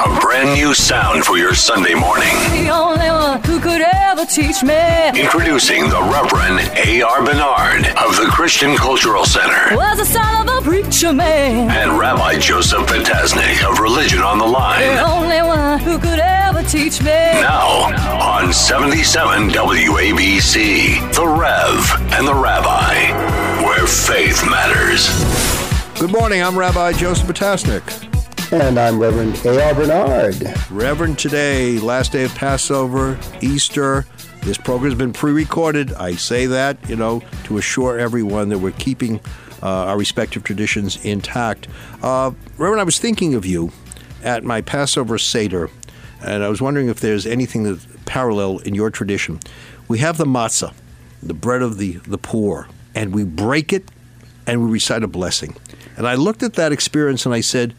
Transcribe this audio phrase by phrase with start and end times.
[0.00, 2.34] A brand new sound for your Sunday morning.
[2.50, 7.24] The only one who could ever teach me Introducing the Reverend A.R.
[7.24, 11.70] Bernard of the Christian Cultural Center was the son of a preacher man.
[11.70, 14.80] and Rabbi Joseph Potasnik of Religion on the Line.
[14.80, 17.06] The only one who could ever teach me.
[17.40, 25.08] Now on 77 WABC, The Rev and the Rabbi, where faith matters.
[26.00, 26.42] Good morning.
[26.42, 28.10] I'm Rabbi Joseph Potasnik.
[28.54, 29.74] And I'm Reverend A.R.
[29.74, 30.36] Bernard.
[30.70, 34.06] Reverend, today, last day of Passover, Easter.
[34.42, 35.92] This program has been pre recorded.
[35.94, 39.18] I say that, you know, to assure everyone that we're keeping
[39.60, 41.66] uh, our respective traditions intact.
[42.00, 43.72] Uh, Reverend, I was thinking of you
[44.22, 45.68] at my Passover Seder,
[46.22, 49.40] and I was wondering if there's anything that parallel in your tradition.
[49.88, 50.74] We have the matzah,
[51.20, 53.90] the bread of the, the poor, and we break it
[54.46, 55.56] and we recite a blessing.
[55.96, 57.74] And I looked at that experience and I said,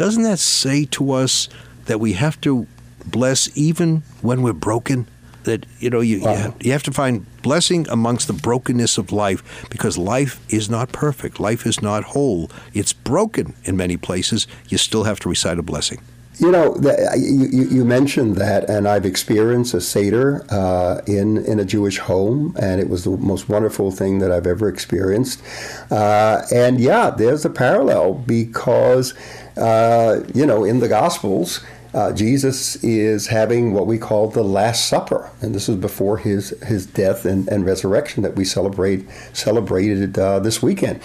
[0.00, 1.50] doesn't that say to us
[1.84, 2.66] that we have to
[3.04, 5.06] bless even when we're broken?
[5.42, 9.12] That you know you, you, have, you have to find blessing amongst the brokenness of
[9.12, 11.38] life because life is not perfect.
[11.38, 12.50] Life is not whole.
[12.72, 14.46] It's broken in many places.
[14.68, 16.00] You still have to recite a blessing.
[16.40, 21.44] You know, the, you, you you mentioned that, and I've experienced a Seder uh, in,
[21.44, 25.42] in a Jewish home, and it was the most wonderful thing that I've ever experienced.
[25.90, 29.12] Uh, and yeah, there's a parallel because,
[29.60, 31.60] uh, you know, in the Gospels,
[31.92, 36.50] uh, Jesus is having what we call the Last Supper, and this is before his
[36.64, 41.00] his death and, and resurrection that we celebrate celebrated uh, this weekend,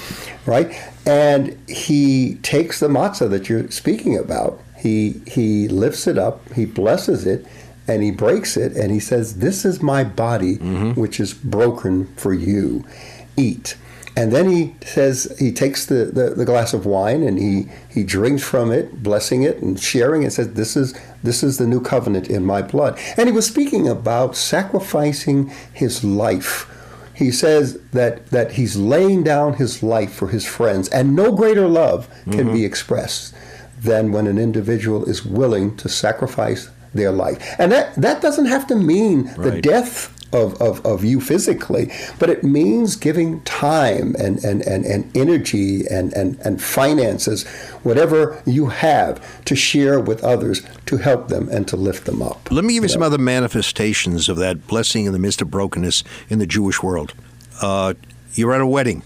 [0.45, 0.71] right?
[1.05, 4.59] And he takes the matzah that you're speaking about.
[4.77, 7.47] He he lifts it up, he blesses it,
[7.87, 10.55] and he breaks it, and he says, "This is my body,
[10.93, 12.85] which is broken for you.
[13.37, 13.75] Eat."
[14.17, 18.03] And then he says he takes the, the, the glass of wine and he, he
[18.03, 20.25] drinks from it, blessing it and sharing it.
[20.25, 22.97] And says this is this is the new covenant in my blood.
[23.17, 26.71] And he was speaking about sacrificing his life.
[27.13, 31.67] He says that that he's laying down his life for his friends, and no greater
[31.67, 32.53] love can mm-hmm.
[32.53, 33.33] be expressed
[33.81, 37.55] than when an individual is willing to sacrifice their life.
[37.59, 42.29] And that that doesn't have to mean the death of, of, of you physically, but
[42.29, 47.47] it means giving time and, and, and, and energy and, and, and finances,
[47.83, 52.51] whatever you have, to share with others to help them and to lift them up.
[52.51, 56.03] Let me give you some other manifestations of that blessing in the midst of brokenness
[56.29, 57.13] in the Jewish world.
[57.61, 57.93] Uh,
[58.33, 59.03] you're at a wedding,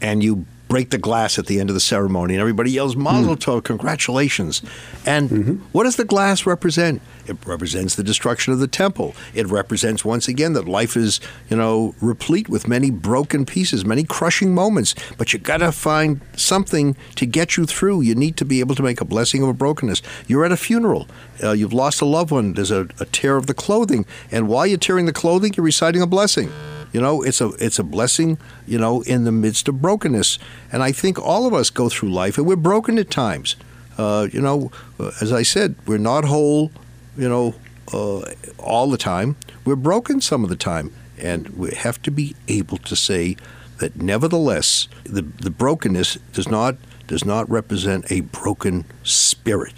[0.00, 3.36] and you break the glass at the end of the ceremony, and everybody yells "Mazel
[3.36, 4.60] Tov!" Congratulations!
[5.06, 7.00] And what does the glass represent?
[7.28, 9.14] It represents the destruction of the temple.
[9.34, 14.02] It represents once again that life is, you know, replete with many broken pieces, many
[14.02, 14.96] crushing moments.
[15.16, 18.00] But you got to find something to get you through.
[18.00, 20.02] You need to be able to make a blessing of a brokenness.
[20.26, 21.06] You're at a funeral.
[21.40, 22.54] Uh, you've lost a loved one.
[22.54, 26.02] There's a, a tear of the clothing, and while you're tearing the clothing, you're reciting
[26.02, 26.50] a blessing.
[26.94, 28.38] You know, it's a it's a blessing.
[28.68, 30.38] You know, in the midst of brokenness,
[30.70, 33.56] and I think all of us go through life, and we're broken at times.
[33.98, 36.70] Uh, you know, uh, as I said, we're not whole.
[37.16, 37.54] You know,
[37.92, 38.22] uh,
[38.58, 39.34] all the time.
[39.64, 43.36] We're broken some of the time, and we have to be able to say
[43.78, 46.76] that, nevertheless, the the brokenness does not
[47.08, 49.74] does not represent a broken spirit.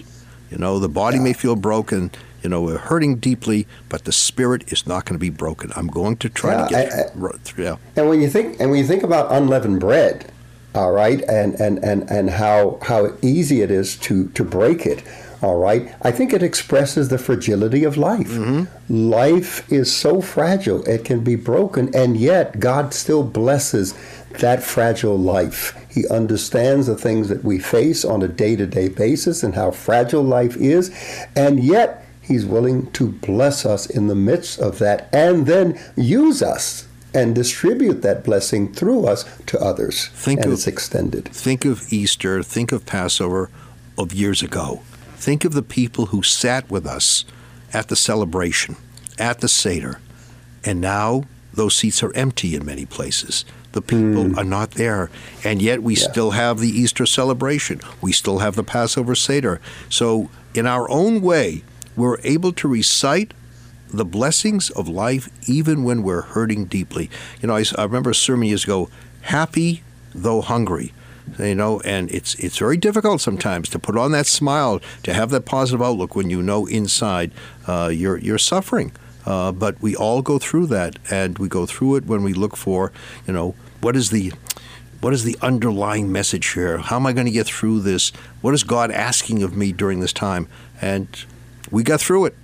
[0.50, 2.10] You know, the body may feel broken.
[2.42, 5.72] You know, we're hurting deeply, but the spirit is not going to be broken.
[5.74, 7.64] I'm going to try to get I- I- ro- through.
[7.64, 7.76] Yeah.
[7.96, 10.30] And when you think and when you think about unleavened bread,
[10.74, 15.02] all right, and and and, and how how easy it is to to break it,
[15.42, 18.28] all right, I think it expresses the fragility of life.
[18.28, 19.10] Mm-hmm.
[19.10, 23.94] Life is so fragile; it can be broken, and yet God still blesses
[24.38, 25.74] that fragile life.
[25.90, 29.70] He understands the things that we face on a day to day basis and how
[29.72, 30.90] fragile life is,
[31.34, 32.02] and yet.
[32.26, 37.34] He's willing to bless us in the midst of that and then use us and
[37.34, 40.08] distribute that blessing through us to others.
[40.08, 41.28] Think and of- it's extended.
[41.28, 43.50] Think of Easter, think of Passover
[43.96, 44.82] of years ago.
[45.16, 47.24] Think of the people who sat with us
[47.72, 48.76] at the celebration,
[49.18, 50.00] at the Seder.
[50.64, 51.22] And now
[51.54, 53.44] those seats are empty in many places.
[53.72, 54.38] The people hmm.
[54.38, 55.10] are not there.
[55.44, 56.10] And yet we Yeah.
[56.10, 57.80] still have the Easter celebration.
[58.00, 59.60] We still have the Passover Seder.
[59.88, 61.62] So, in our own way,
[61.96, 63.34] we're able to recite
[63.92, 67.08] the blessings of life even when we're hurting deeply.
[67.40, 68.90] You know, I, I remember a sermon years ago,
[69.22, 69.82] happy
[70.14, 70.92] though hungry.
[71.40, 75.30] You know, and it's it's very difficult sometimes to put on that smile, to have
[75.30, 77.32] that positive outlook when you know inside
[77.66, 78.92] uh, you're you're suffering.
[79.24, 82.56] Uh, but we all go through that, and we go through it when we look
[82.56, 82.92] for,
[83.26, 84.32] you know, what is the
[85.00, 86.78] what is the underlying message here?
[86.78, 88.10] How am I going to get through this?
[88.40, 90.48] What is God asking of me during this time?
[90.80, 91.08] And
[91.70, 92.34] we got through it.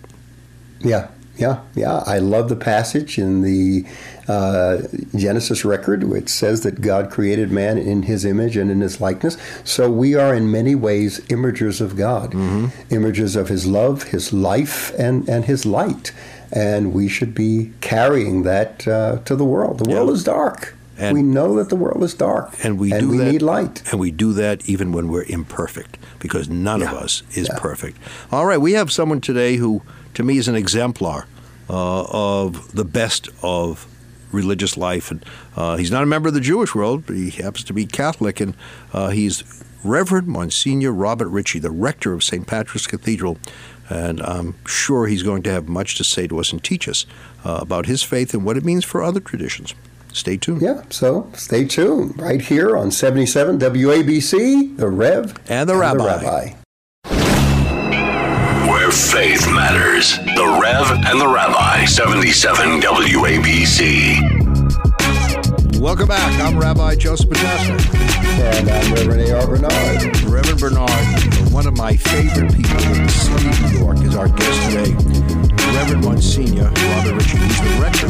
[0.81, 2.03] Yeah, yeah, yeah.
[2.07, 3.87] I love the passage in the
[4.29, 4.83] uh,
[5.17, 9.37] Genesis record, which says that God created man in his image and in his likeness.
[9.65, 12.67] So we are in many ways imagers of God, mm-hmm.
[12.95, 16.13] imagers of his love, his life, and, and his light.
[16.53, 19.79] And we should be carrying that uh, to the world.
[19.79, 20.15] The world yeah.
[20.15, 20.77] is dark.
[21.03, 23.43] And we know that the world is dark, and we and do we that, need
[23.43, 26.93] light, and we do that even when we're imperfect, because none yeah.
[26.93, 27.59] of us is yeah.
[27.59, 27.99] perfect.
[28.31, 29.83] All right, we have someone today who,
[30.15, 31.27] to me, is an exemplar
[31.69, 33.87] uh, of the best of
[34.31, 35.25] religious life, and
[35.57, 38.41] uh, he's not a member of the Jewish world, but he happens to be Catholic,
[38.41, 38.55] and
[38.93, 39.43] uh, he's
[39.85, 42.47] Reverend Monsignor Robert Ritchie, the rector of St.
[42.47, 43.39] Patrick's Cathedral.
[43.91, 47.05] And I'm sure he's going to have much to say to us and teach us
[47.45, 49.75] uh, about his faith and what it means for other traditions.
[50.13, 50.61] Stay tuned.
[50.63, 55.99] Yeah, so stay tuned right here on 77 WABC, The Rev and the, and Rabbi.
[55.99, 56.55] the Rabbi.
[58.71, 60.17] Where faith matters.
[60.19, 64.43] The Rev and the Rabbi, 77 WABC.
[65.81, 66.41] Welcome back.
[66.41, 67.95] I'm Rabbi Joseph Potasnik.
[68.39, 69.47] And I'm Reverend A.R.
[69.47, 70.21] Bernard.
[70.23, 74.29] Reverend Bernard, one of my favorite people in the city of New York, is our
[74.29, 74.93] guest today.
[75.75, 77.39] Reverend Monsignor Robert Ritchie.
[77.39, 78.09] He's the rector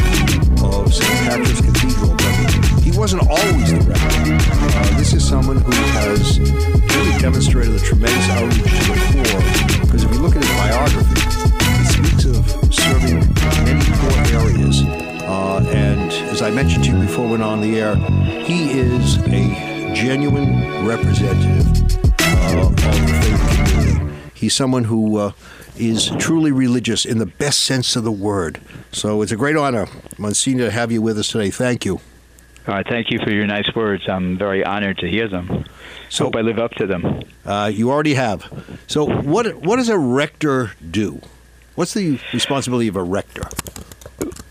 [0.63, 1.11] of St.
[1.29, 2.11] Patrick's Cathedral.
[2.17, 4.39] But he wasn't always the rector.
[4.39, 9.81] Uh, this is someone who has really demonstrated a tremendous outreach to the poor.
[9.87, 11.21] Because if you look at his biography,
[11.79, 13.21] he speaks of serving
[13.65, 14.83] many poor areas.
[15.23, 19.17] Uh, and as I mentioned to you before we went on the air, he is
[19.29, 21.67] a genuine representative
[22.21, 22.83] uh, of the
[23.23, 24.02] faith community.
[24.43, 25.33] He's someone who uh,
[25.77, 28.61] is truly religious in the best sense of the word.
[28.91, 29.87] So it's a great honor,
[30.19, 31.51] Monsignor, to have you with us today.
[31.51, 32.01] Thank you.
[32.67, 34.09] All right, thank you for your nice words.
[34.09, 35.65] I'm very honored to hear them.
[36.09, 37.23] So, Hope I live up to them.
[37.47, 38.43] Uh, you already have.
[38.89, 41.21] So, what what does a rector do?
[41.77, 43.49] What's the responsibility of a rector?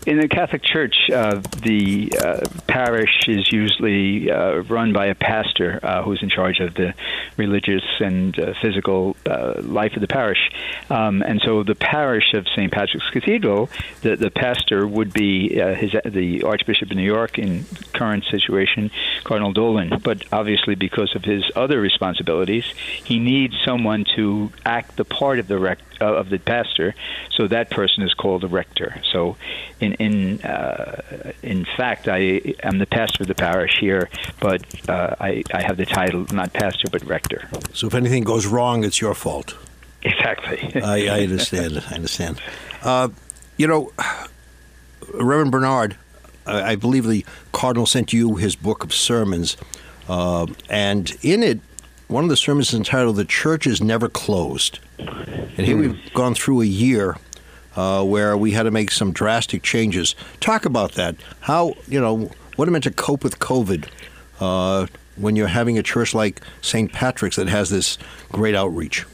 [0.04, 5.78] In the Catholic Church, uh, the uh, parish is usually uh, run by a pastor
[5.80, 6.92] uh, who's in charge of the
[7.36, 10.50] religious and uh, physical uh, life of the parish.
[10.90, 12.72] Um, and so, the parish of St.
[12.72, 13.70] Patrick's Cathedral,
[14.00, 18.90] the, the pastor would be his, the Archbishop of New York in current situation,
[19.22, 20.00] Cardinal Dolan.
[20.02, 22.64] But obviously, because of his other responsibilities,
[23.04, 26.94] he needs someone to act the part of the rector uh, of the pastor,
[27.30, 29.00] so that person is called a rector.
[29.12, 29.36] So,
[29.80, 34.10] in in uh, in fact, I am the pastor of the parish here,
[34.40, 37.48] but uh, I I have the title not pastor but rector.
[37.72, 39.56] So, if anything goes wrong, it's your fault.
[40.02, 40.58] Exactly.
[40.82, 41.82] I, I understand.
[41.90, 42.40] I understand.
[42.82, 43.10] Uh,
[43.58, 43.92] you know,
[45.14, 45.96] Reverend Bernard,
[46.46, 49.56] I, I, believe the cardinal sent you his book of sermons,
[50.08, 51.60] uh, and in it
[52.08, 56.34] one of the sermons is entitled "The Church is Never Closed," and here we've gone
[56.34, 57.16] through a year
[57.76, 60.14] uh, where we had to make some drastic changes.
[60.40, 61.16] Talk about that.
[61.40, 63.88] How you know what it meant to cope with COVID
[64.40, 66.92] uh, when you're having a church like St.
[66.92, 67.98] Patrick's that has this
[68.30, 69.04] great outreach.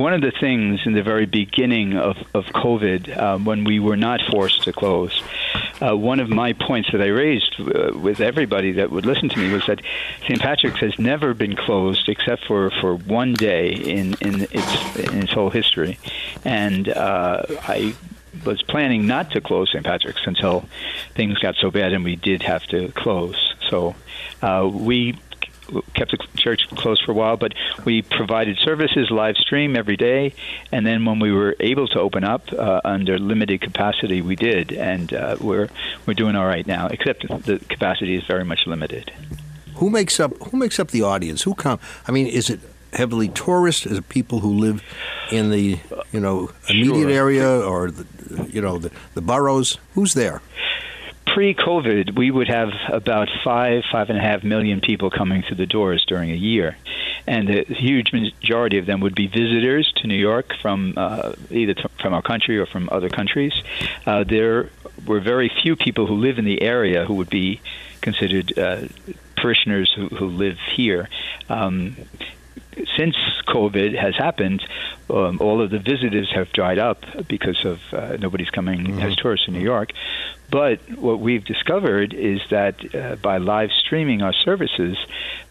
[0.00, 3.98] One of the things in the very beginning of, of COVID, um, when we were
[3.98, 5.22] not forced to close,
[5.82, 9.38] uh, one of my points that I raised uh, with everybody that would listen to
[9.38, 9.82] me was that
[10.22, 10.40] St.
[10.40, 15.32] Patrick's has never been closed except for, for one day in, in, its, in its
[15.32, 15.98] whole history.
[16.46, 17.94] And uh, I
[18.46, 19.84] was planning not to close St.
[19.84, 20.64] Patrick's until
[21.14, 23.36] things got so bad and we did have to close.
[23.68, 23.94] So
[24.40, 25.18] uh, we
[25.94, 30.34] kept the church closed for a while, but we provided services live stream every day.
[30.72, 34.72] And then when we were able to open up uh, under limited capacity, we did,
[34.72, 35.68] and uh, we're
[36.06, 36.88] we're doing all right now.
[36.88, 39.12] Except the capacity is very much limited.
[39.76, 41.42] Who makes up Who makes up the audience?
[41.42, 41.78] Who come?
[42.06, 42.60] I mean, is it
[42.92, 43.86] heavily tourists?
[43.86, 44.82] Is it people who live
[45.30, 45.78] in the
[46.12, 47.10] you know immediate sure.
[47.10, 48.06] area or the
[48.50, 49.78] you know the, the boroughs?
[49.94, 50.42] Who's there?
[51.34, 55.66] pre-COVID, we would have about five, five and a half million people coming through the
[55.66, 56.76] doors during a year,
[57.26, 61.74] and a huge majority of them would be visitors to New York from uh, either
[61.74, 63.52] t- from our country or from other countries.
[64.06, 64.70] Uh, there
[65.06, 67.60] were very few people who live in the area who would be
[68.00, 68.82] considered uh,
[69.36, 71.08] parishioners who, who live here.
[71.48, 71.96] Um,
[72.96, 73.16] since
[73.46, 74.66] COVID has happened,
[75.08, 79.02] um, all of the visitors have dried up because of uh, nobody's coming mm-hmm.
[79.02, 79.92] as tourists in New York.
[80.50, 84.96] But what we've discovered is that uh, by live streaming our services,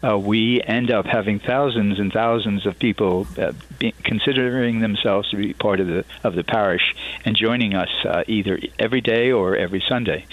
[0.02, 5.36] uh, we end up having thousands and thousands of people uh, be, considering themselves to
[5.36, 6.94] be part of the of the parish
[7.24, 10.24] and joining us uh, either every day or every Sunday.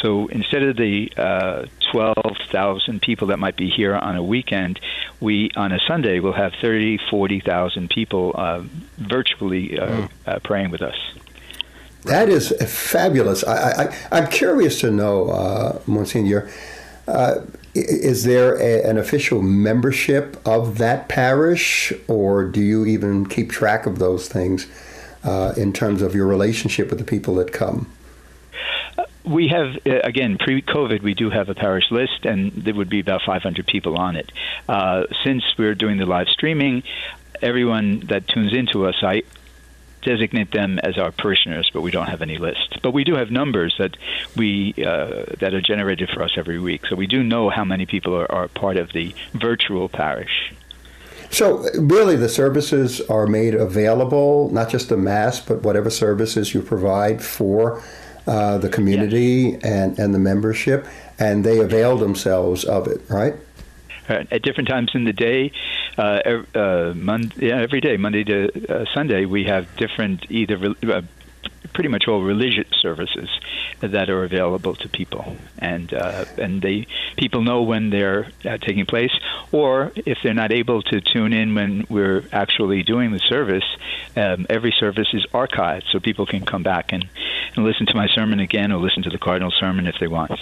[0.00, 4.80] So instead of the uh, 12,000 people that might be here on a weekend,
[5.20, 8.62] we on a Sunday will have 30, 40,000 people uh,
[8.96, 10.42] virtually mm.
[10.42, 10.96] praying with us.
[12.04, 13.44] That is fabulous.
[13.44, 16.50] I, I, am curious to know, uh, Monsignor,
[17.06, 17.42] uh,
[17.74, 23.86] is there a, an official membership of that parish, or do you even keep track
[23.86, 24.66] of those things
[25.24, 27.90] uh, in terms of your relationship with the people that come?
[29.24, 32.90] We have, uh, again, pre COVID, we do have a parish list, and there would
[32.90, 34.32] be about 500 people on it.
[34.68, 36.82] Uh, since we're doing the live streaming,
[37.40, 39.22] everyone that tunes into us, I
[40.02, 42.78] designate them as our parishioners, but we don't have any list.
[42.82, 43.96] But we do have numbers that
[44.36, 47.86] we uh, that are generated for us every week, so we do know how many
[47.86, 50.52] people are, are part of the virtual parish.
[51.30, 56.60] So, really, the services are made available, not just the Mass, but whatever services you
[56.60, 57.82] provide for
[58.26, 59.60] uh, the community yes.
[59.64, 60.86] and, and the membership,
[61.18, 63.34] and they avail themselves of it, right?
[64.08, 65.50] Uh, at different times in the day.
[65.96, 70.56] Uh, uh, Mon- yeah, every day, Monday to uh, Sunday, we have different either.
[70.56, 71.02] Re-
[71.72, 73.28] pretty much all religious services
[73.80, 78.86] that are available to people, and uh, and they people know when they're uh, taking
[78.86, 79.12] place,
[79.50, 83.64] or if they're not able to tune in when we're actually doing the service,
[84.16, 87.08] um, every service is archived, so people can come back and,
[87.56, 90.32] and listen to my sermon again or listen to the cardinal sermon if they want.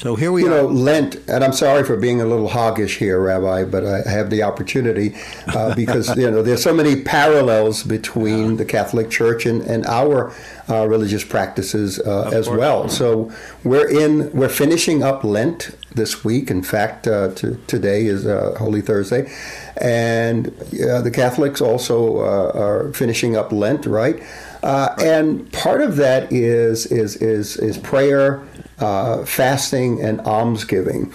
[0.00, 0.62] So here we you are.
[0.62, 4.30] know, Lent, and I'm sorry for being a little hoggish here, Rabbi, but I have
[4.30, 5.14] the opportunity
[5.48, 10.32] uh, because you know there's so many parallels between the Catholic Church and, and our
[10.70, 12.88] uh, religious practices uh, as well.
[12.88, 13.30] So
[13.62, 16.50] we're in, we're finishing up Lent this week.
[16.50, 19.30] In fact, uh, to, today is uh, Holy Thursday,
[19.76, 24.22] and the Catholics also uh, are finishing up Lent, right?
[24.62, 28.46] and part of that is is is is prayer
[28.80, 31.12] uh, fasting and almsgiving.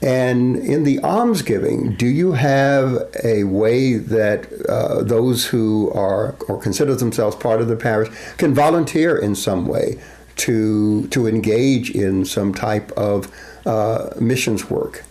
[0.00, 6.60] And in the almsgiving, do you have a way that uh, those who are or
[6.60, 10.00] consider themselves part of the parish can volunteer in some way
[10.36, 13.32] to to engage in some type of
[13.66, 15.04] uh, missions work?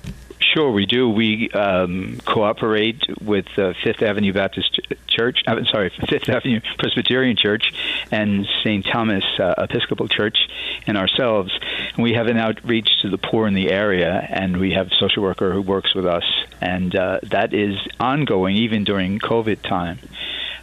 [0.57, 1.07] Sure, we do.
[1.07, 5.43] We um, cooperate with uh, Fifth Avenue Baptist Church.
[5.45, 7.71] I'm sorry, Fifth Avenue Presbyterian Church
[8.09, 8.83] and St.
[8.83, 10.39] Thomas uh, Episcopal Church,
[10.87, 11.51] and ourselves.
[11.93, 14.95] And we have an outreach to the poor in the area, and we have a
[14.95, 16.25] social worker who works with us,
[16.59, 19.99] and uh, that is ongoing even during COVID time.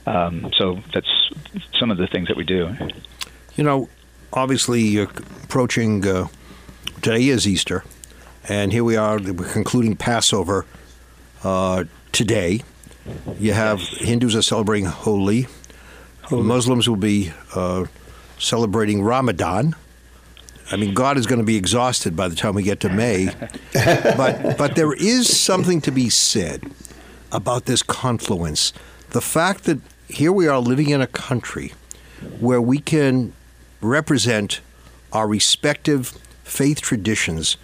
[0.09, 1.31] Um, so that's
[1.79, 2.75] some of the things that we do.
[3.55, 3.89] You know,
[4.33, 5.13] obviously, you're
[5.45, 6.05] approaching.
[6.05, 6.27] Uh,
[7.01, 7.85] today is Easter
[8.49, 10.67] and here we are, we're concluding Passover
[11.43, 12.63] uh, today.
[13.39, 15.47] You have Hindus are celebrating Holi.
[16.31, 17.85] Muslims will be uh,
[18.39, 19.75] celebrating Ramadan.
[20.71, 23.27] I mean, God is going to be exhausted by the time we get to May.
[23.73, 26.65] but, but there is something to be said
[27.31, 28.73] about this confluence.
[29.11, 31.73] The fact that here we are living in a country
[32.41, 33.35] where we can
[33.83, 34.61] represent
[35.13, 36.09] our respective
[36.43, 37.59] faith traditions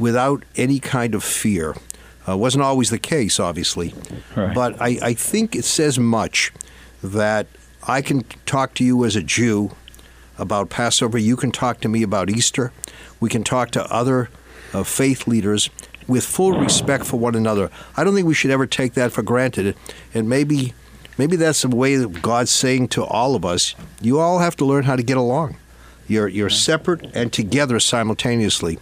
[0.00, 1.76] without any kind of fear.
[2.28, 3.94] Uh, wasn't always the case, obviously,
[4.36, 4.54] right.
[4.54, 6.52] but I, I think it says much
[7.02, 7.46] that
[7.86, 9.70] I can talk to you as a Jew
[10.38, 11.18] about Passover.
[11.18, 12.72] You can talk to me about Easter.
[13.20, 14.30] We can talk to other
[14.72, 15.70] uh, faith leaders
[16.06, 17.70] with full respect for one another.
[17.96, 19.76] I don't think we should ever take that for granted.
[20.12, 20.74] And maybe,
[21.18, 24.64] maybe that's the way that God's saying to all of us: you all have to
[24.64, 25.56] learn how to get along.
[26.06, 28.78] You're you're separate and together simultaneously.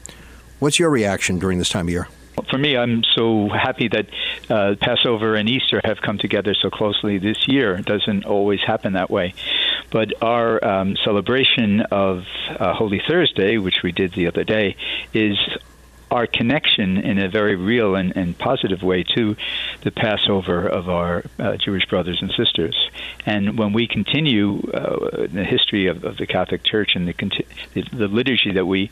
[0.58, 2.08] What's your reaction during this time of year?
[2.50, 4.06] For me, I'm so happy that
[4.48, 7.76] uh, Passover and Easter have come together so closely this year.
[7.76, 9.34] It doesn't always happen that way.
[9.90, 14.76] But our um, celebration of uh, Holy Thursday, which we did the other day,
[15.12, 15.36] is
[16.10, 19.36] our connection in a very real and, and positive way to
[19.82, 22.90] the Passover of our uh, Jewish brothers and sisters.
[23.26, 27.14] And when we continue uh, the history of, of, the Catholic Church and the,
[27.74, 28.90] the, the liturgy that we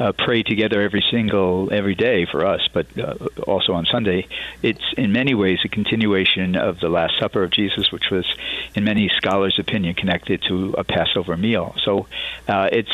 [0.00, 3.14] uh, pray together every single every day for us, but uh,
[3.46, 4.26] also on Sunday,
[4.62, 8.26] it's in many ways a continuation of the Last Supper of Jesus, which was,
[8.74, 11.74] in many scholars' opinion, connected to a Passover meal.
[11.84, 12.06] So
[12.48, 12.92] uh, it's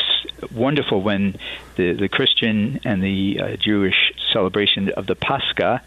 [0.51, 1.37] wonderful when
[1.75, 5.81] the, the Christian and the uh, Jewish celebration of the Pascha,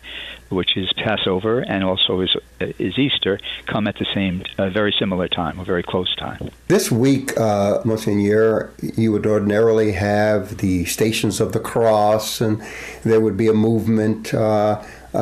[0.49, 5.29] which is Passover, and also is, is Easter, come at the same, uh, very similar
[5.29, 6.51] time, or very close time.
[6.69, 12.63] This week, uh, Monsignor, you would ordinarily have the Stations of the Cross, and
[13.03, 14.83] there would be a movement, uh,
[15.15, 15.19] uh,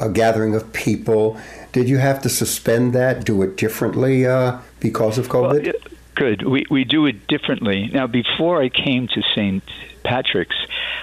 [0.00, 1.40] a, a, gathering of people.
[1.72, 5.64] Did you have to suspend that, do it differently uh, because of COVID?
[5.64, 5.72] Well,
[6.14, 6.46] good.
[6.46, 7.88] We, we do it differently.
[7.92, 9.64] Now, before I came to St.
[10.02, 10.56] Patrick's,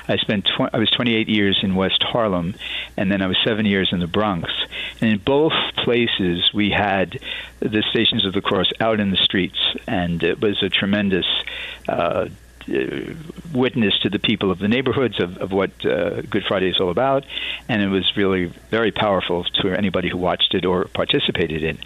[0.07, 2.55] I spent tw- I was 28 years in West Harlem,
[2.95, 4.51] and then I was seven years in the Bronx.
[5.01, 7.19] And in both places, we had
[7.59, 11.25] the Stations of the Cross out in the streets, and it was a tremendous.
[11.87, 12.27] Uh,
[13.53, 16.89] witness to the people of the neighborhoods of, of what uh, Good Friday is all
[16.89, 17.25] about,
[17.69, 21.77] and it was really very powerful to anybody who watched it or participated in.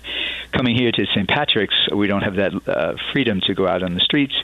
[0.52, 1.28] Coming here to St.
[1.28, 4.36] Patrick's, we don't have that uh, freedom to go out on the streets,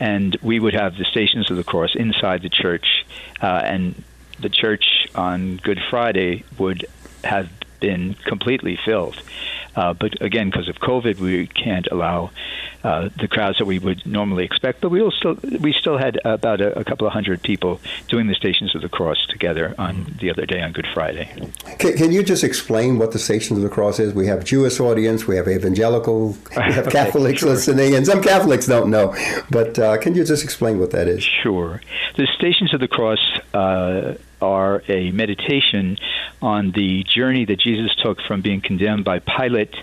[0.00, 3.06] and we would have the Stations of the Cross inside the church,
[3.40, 4.02] uh, and
[4.40, 6.86] the church on Good Friday would
[7.22, 9.16] have been completely filled.
[9.76, 12.30] Uh, but again, because of COVID, we can't allow
[12.84, 14.80] uh, the crowds that we would normally expect.
[14.80, 18.34] But we still we still had about a, a, couple of hundred people doing the
[18.34, 21.50] Stations of the Cross together on the other day on Good Friday.
[21.78, 24.12] Can, can you just explain what the Stations of the Cross is?
[24.12, 27.50] We have Jewish audience, we have evangelical, we have okay, Catholics sure.
[27.50, 29.14] listening, and some Catholics don't know.
[29.50, 31.22] But uh, can you just explain what that is?
[31.22, 31.80] Sure.
[32.16, 35.98] The Stations of the Cross uh, are a meditation
[36.42, 39.74] on the journey that Jesus took from being condemned by Pilate,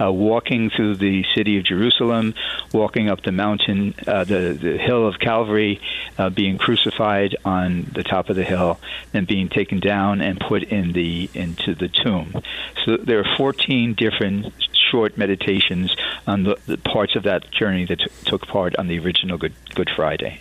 [0.00, 2.34] uh, walking through the city of Jerusalem,
[2.72, 5.80] walking up the mountain, uh, the, the hill of Calvary,
[6.18, 8.80] uh, being crucified on the top of the hill,
[9.12, 12.42] and being taken down and put in the into the tomb.
[12.84, 14.52] So there are 14 different
[14.90, 15.94] short meditations
[16.26, 19.54] on the, the parts of that journey that t- took part on the original Good,
[19.74, 20.40] Good Friday.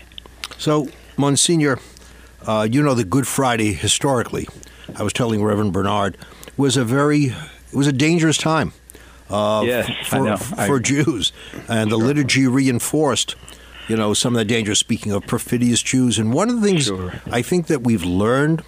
[0.57, 1.79] So, Monsignor,
[2.45, 4.47] uh, you know the Good Friday historically,
[4.95, 6.17] I was telling Reverend Bernard,
[6.55, 8.73] was a very it was a dangerous time.
[9.29, 11.33] Uh, yes, for, for Jews,
[11.67, 13.35] and the liturgy reinforced,
[13.89, 14.79] you know, some of the dangers.
[14.79, 17.21] Speaking of perfidious Jews, and one of the things sure.
[17.29, 18.63] I think that we've learned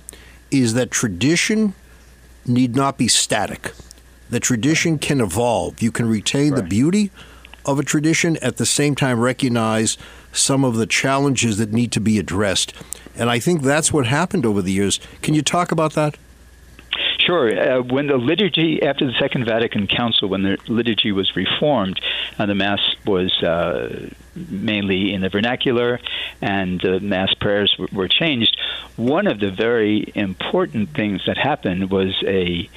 [0.51, 1.75] is that tradition
[2.45, 3.71] need not be static.
[4.29, 5.81] The tradition can evolve.
[5.81, 6.61] You can retain right.
[6.61, 7.11] the beauty
[7.65, 9.97] of a tradition at the same time recognize
[10.31, 12.73] some of the challenges that need to be addressed.
[13.15, 14.99] And I think that's what happened over the years.
[15.21, 16.17] Can you talk about that?
[17.19, 17.47] Sure.
[17.49, 21.99] Uh, when the liturgy, after the Second Vatican Council, when the liturgy was reformed,
[22.39, 25.99] uh, the Mass was uh, mainly in the vernacular
[26.41, 28.57] and the Mass prayers w- were changed.
[28.95, 32.67] One of the very important things that happened was a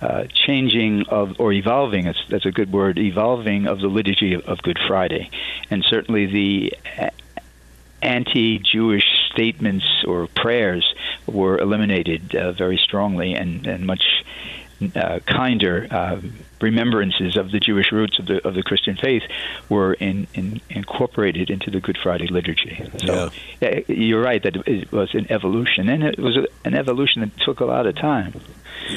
[0.00, 4.42] uh, changing of or evolving that's, that's a good word evolving of the liturgy of,
[4.42, 5.30] of Good Friday.
[5.70, 6.72] And certainly the
[8.00, 10.94] anti-Jewish statements or prayers
[11.26, 14.24] were eliminated uh, very strongly and, and much
[14.94, 16.20] uh, kinder uh,
[16.60, 19.22] remembrances of the Jewish roots of the of the Christian faith
[19.68, 22.88] were in, in, incorporated into the Good Friday liturgy.
[22.98, 23.80] So yeah.
[23.88, 27.60] you're right that it was an evolution, and it was a, an evolution that took
[27.60, 28.40] a lot of time.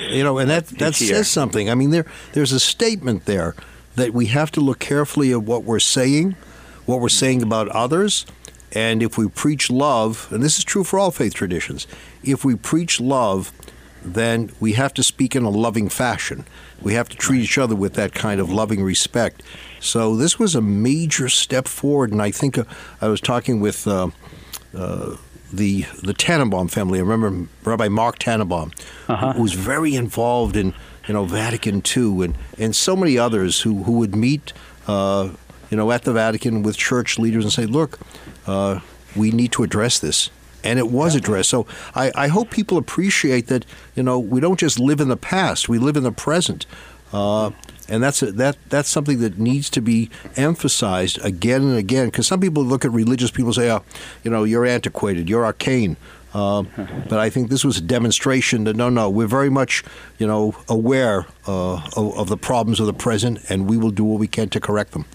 [0.10, 1.70] You know, and that that says something.
[1.70, 3.56] I mean, there there's a statement there
[3.96, 6.36] that we have to look carefully at what we're saying,
[6.86, 8.26] what we're saying about others,
[8.74, 11.88] and if we preach love, and this is true for all faith traditions,
[12.24, 13.52] if we preach love,
[14.04, 16.46] then we have to speak in a loving fashion.
[16.82, 19.44] We have to treat each other with that kind of loving respect.
[19.80, 22.64] So this was a major step forward, and I think uh,
[23.02, 24.10] I was talking with uh,
[24.76, 25.18] uh,
[25.54, 27.00] the the Tanenbaum family.
[27.00, 28.74] I remember Rabbi Marc Tanenbaum,
[29.08, 29.34] uh-huh.
[29.34, 30.74] who was very involved in
[31.08, 34.54] you know Vatican II and and so many others who who would meet
[34.88, 35.30] uh,
[35.70, 38.00] you know at the Vatican with church leaders and say, look,
[38.48, 38.80] uh,
[39.16, 40.30] we need to address this.
[40.64, 41.50] And it was addressed.
[41.50, 45.18] So I, I, hope people appreciate that, you know, we don't just live in the
[45.18, 46.66] past, we live in the present.
[47.12, 47.52] Uh,
[47.90, 52.26] and that's a, that that's something that needs to be emphasized again and again because
[52.26, 53.84] some people look at religious people and say, "Oh,
[54.24, 55.98] you know, you're antiquated, you're arcane."
[56.34, 56.64] Uh,
[57.10, 59.84] but I think this was a demonstration that no, no, we're very much,
[60.18, 64.06] you know, aware uh, of, of the problems of the present, and we will do
[64.06, 65.06] what we can to correct them.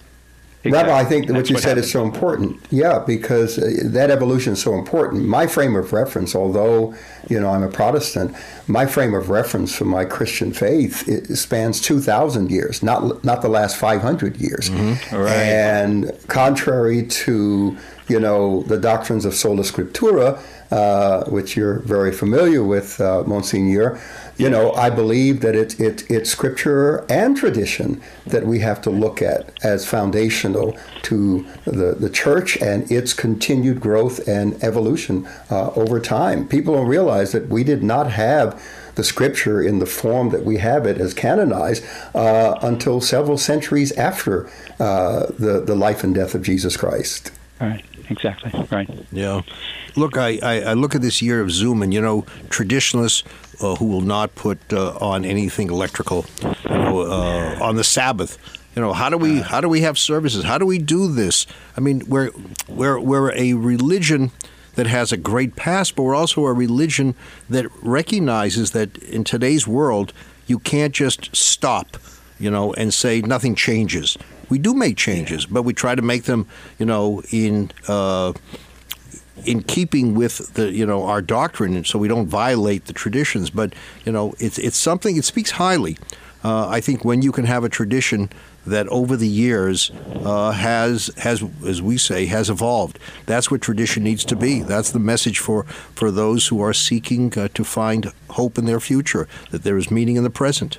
[0.63, 0.91] Exactly.
[0.91, 1.85] Rabbi, I think that what you what said happens.
[1.85, 2.59] is so important.
[2.71, 5.25] Yeah, because uh, that evolution is so important.
[5.25, 6.95] My frame of reference, although
[7.29, 8.35] you know I'm a Protestant,
[8.67, 11.05] my frame of reference for my Christian faith
[11.37, 14.69] spans two thousand years, not not the last five hundred years.
[14.69, 15.15] Mm-hmm.
[15.15, 15.31] Right.
[15.31, 17.77] And contrary to
[18.09, 20.41] you know the doctrines of sola scriptura,
[20.71, 23.99] uh, which you're very familiar with, uh, Monsignor,
[24.37, 28.89] you know, I believe that it, it, it's scripture and tradition that we have to
[28.89, 35.71] look at as foundational to the, the church and its continued growth and evolution uh,
[35.71, 36.47] over time.
[36.47, 38.61] People don't realize that we did not have
[38.95, 41.83] the scripture in the form that we have it as canonized
[42.15, 47.31] uh, until several centuries after uh, the, the life and death of Jesus Christ.
[47.61, 48.89] Right, exactly, right.
[49.11, 49.41] Yeah.
[49.95, 53.23] Look, I, I, I look at this year of Zoom, and you know, traditionalists
[53.61, 58.37] uh, who will not put uh, on anything electrical you know, uh, on the Sabbath.
[58.75, 60.43] You know, how do we how do we have services?
[60.43, 61.47] How do we do this?
[61.75, 62.29] I mean, we're
[62.67, 64.31] we're we're a religion
[64.75, 67.15] that has a great past, but we're also a religion
[67.49, 70.13] that recognizes that in today's world,
[70.45, 71.97] you can't just stop,
[72.39, 74.17] you know, and say nothing changes.
[74.49, 76.47] We do make changes, but we try to make them,
[76.79, 78.33] you know, in uh,
[79.45, 83.49] in keeping with the you know our doctrine, and so we don't violate the traditions.
[83.49, 83.73] But
[84.05, 85.17] you know, it's it's something.
[85.17, 85.97] It speaks highly.
[86.43, 88.29] Uh, I think when you can have a tradition
[88.67, 89.91] that over the years
[90.23, 92.99] uh, has has as we say has evolved.
[93.25, 94.61] That's what tradition needs to be.
[94.61, 98.79] That's the message for for those who are seeking uh, to find hope in their
[98.79, 99.27] future.
[99.51, 100.77] That there is meaning in the present.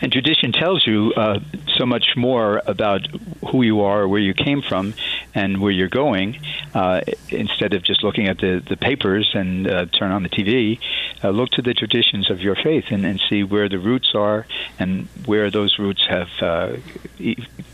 [0.00, 1.40] And tradition tells you uh,
[1.76, 3.06] so much more about
[3.50, 4.94] who you are, where you came from,
[5.34, 6.40] and where you're going,
[6.74, 10.78] uh, instead of just looking at the, the papers and uh, turn on the TV.
[11.22, 14.46] Uh, look to the traditions of your faith and, and see where the roots are
[14.78, 16.76] and where those roots have uh,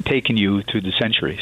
[0.05, 1.41] taken you through the centuries.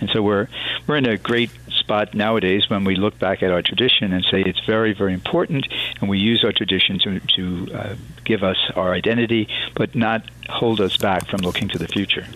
[0.00, 0.48] And so we're
[0.86, 1.50] we're in a great
[1.90, 5.66] spot nowadays when we look back at our tradition and say it's very, very important,
[6.00, 10.80] and we use our tradition to, to uh, give us our identity, but not hold
[10.80, 12.26] us back from looking to the future.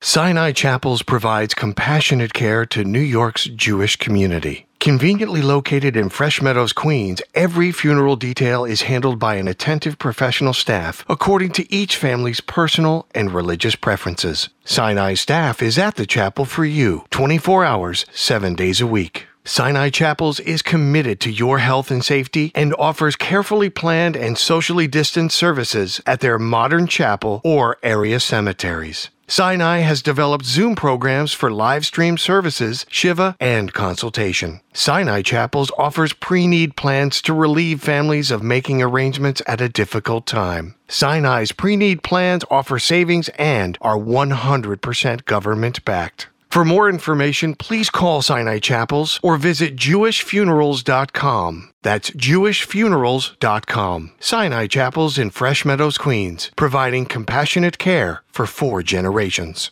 [0.00, 4.66] Sinai Chapels provides compassionate care to New York's Jewish community.
[4.80, 10.52] Conveniently located in Fresh Meadows, Queens, every funeral detail is handled by an attentive professional
[10.52, 14.48] staff according to each family's personal and religious preferences.
[14.64, 19.28] Sinai staff is at the chapel for you 24 hours, 7 days a week.
[19.44, 24.86] Sinai Chapels is committed to your health and safety and offers carefully planned and socially
[24.86, 29.10] distanced services at their modern chapel or area cemeteries.
[29.26, 34.60] Sinai has developed Zoom programs for live stream services, Shiva, and consultation.
[34.74, 40.24] Sinai Chapels offers pre need plans to relieve families of making arrangements at a difficult
[40.24, 40.76] time.
[40.86, 46.28] Sinai's pre need plans offer savings and are 100% government backed.
[46.52, 51.72] For more information, please call Sinai Chapels or visit jewishfunerals.com.
[51.80, 54.12] That's jewishfunerals.com.
[54.20, 59.70] Sinai Chapels in Fresh Meadows, Queens, providing compassionate care for four generations.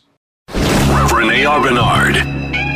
[0.49, 1.61] Reverend A.R.
[1.61, 2.15] Bernard,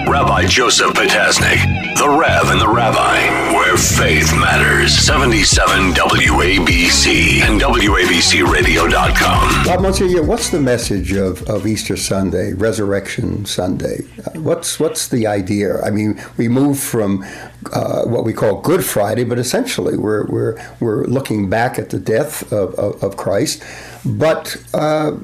[0.08, 4.94] Rabbi Joseph Potasnik, the Rev and the Rabbi, faith matters.
[4.94, 9.66] 77 WABC and WABCRadio.com.
[9.66, 14.00] Bob Monsignor, what's the message of, of Easter Sunday, Resurrection Sunday?
[14.26, 15.82] Uh, What's what's the idea?
[15.82, 17.24] I mean, we move from
[17.74, 22.00] uh, what we call Good Friday, but essentially we're we're we're looking back at the
[22.00, 23.64] death of, of, of Christ,
[24.06, 25.18] but uh,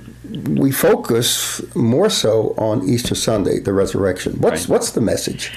[0.57, 4.33] we focus more so on Easter Sunday, the resurrection.
[4.39, 4.69] What's Right.
[4.69, 5.51] what's the message?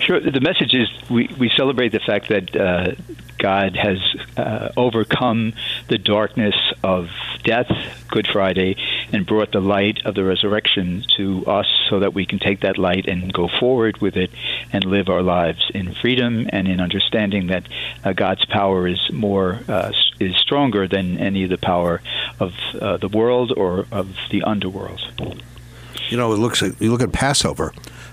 [0.00, 0.20] Sure.
[0.20, 2.92] The message is we, we celebrate the fact that uh,
[3.38, 3.98] God has
[4.36, 5.52] uh, overcome
[5.88, 7.08] the darkness of
[7.42, 7.70] death,
[8.08, 8.76] Good Friday,
[9.12, 12.78] and brought the light of the resurrection to us so that we can take that
[12.78, 14.30] light and go forward with it
[14.72, 17.64] and live our lives in freedom and in understanding that
[18.04, 22.00] uh, God's power is more uh, is stronger than any of the power
[22.40, 25.00] of uh, the world or of the underworld.
[26.08, 27.72] You know, it looks at, you look at Passover,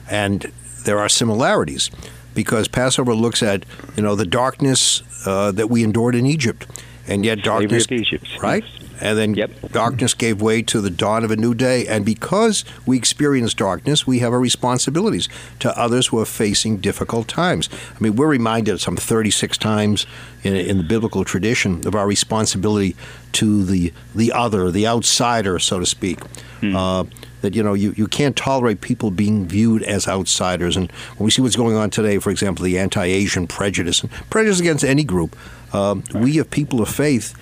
[0.09, 0.51] and
[0.85, 1.91] there are similarities
[2.33, 6.65] because Passover looks at you know the darkness uh, that we endured in Egypt,
[7.07, 8.27] and yet darkness, Egypt.
[8.41, 8.63] right?
[9.01, 9.71] And then Yep.
[9.71, 11.87] darkness gave way to the dawn of a new day.
[11.87, 15.27] And because we experience darkness, we have our responsibilities
[15.59, 17.69] to others who are facing difficult times.
[17.95, 20.05] I mean, we're reminded some 36 times
[20.43, 22.95] in, in the biblical tradition of our responsibility
[23.33, 26.19] to the the other, the outsider, so to speak.
[26.63, 27.05] Uh,
[27.41, 30.77] that you know you, you can't tolerate people being viewed as outsiders.
[30.77, 34.59] And when we see what's going on today, for example, the anti-Asian prejudice and prejudice
[34.59, 35.35] against any group,
[35.73, 37.33] um, we, of people of faith,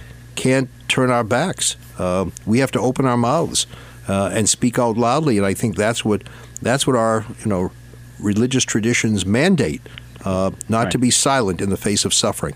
[0.43, 1.75] can't turn our backs.
[1.97, 3.67] Uh, we have to open our mouths
[4.07, 5.37] uh, and speak out loudly.
[5.37, 6.21] And I think that's what
[6.61, 7.71] that's what our you know
[8.19, 9.81] religious traditions mandate:
[10.25, 10.91] uh, not Right.
[10.91, 12.55] to be silent in the face of suffering.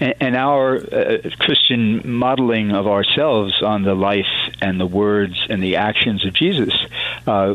[0.00, 5.62] and, and our uh, Christian modeling of ourselves on the life and the words and
[5.62, 6.74] the actions of Jesus
[7.26, 7.54] uh,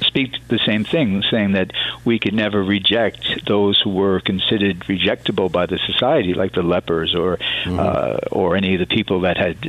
[0.00, 1.72] speak the same thing, saying that
[2.04, 7.14] we could never reject those who were considered rejectable by the society, like the lepers
[7.14, 7.78] or mm-hmm.
[7.78, 9.60] uh, or any of the people that had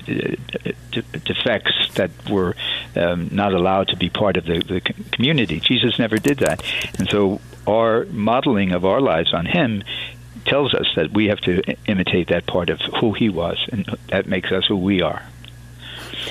[1.24, 2.56] defects that were
[2.96, 5.60] um, not allowed to be part of the, the community.
[5.60, 6.64] Jesus never did that,
[6.98, 9.84] and so our modeling of our lives on Him
[10.46, 14.28] tells us that we have to imitate that part of who He was, and that
[14.28, 15.24] makes us who we are.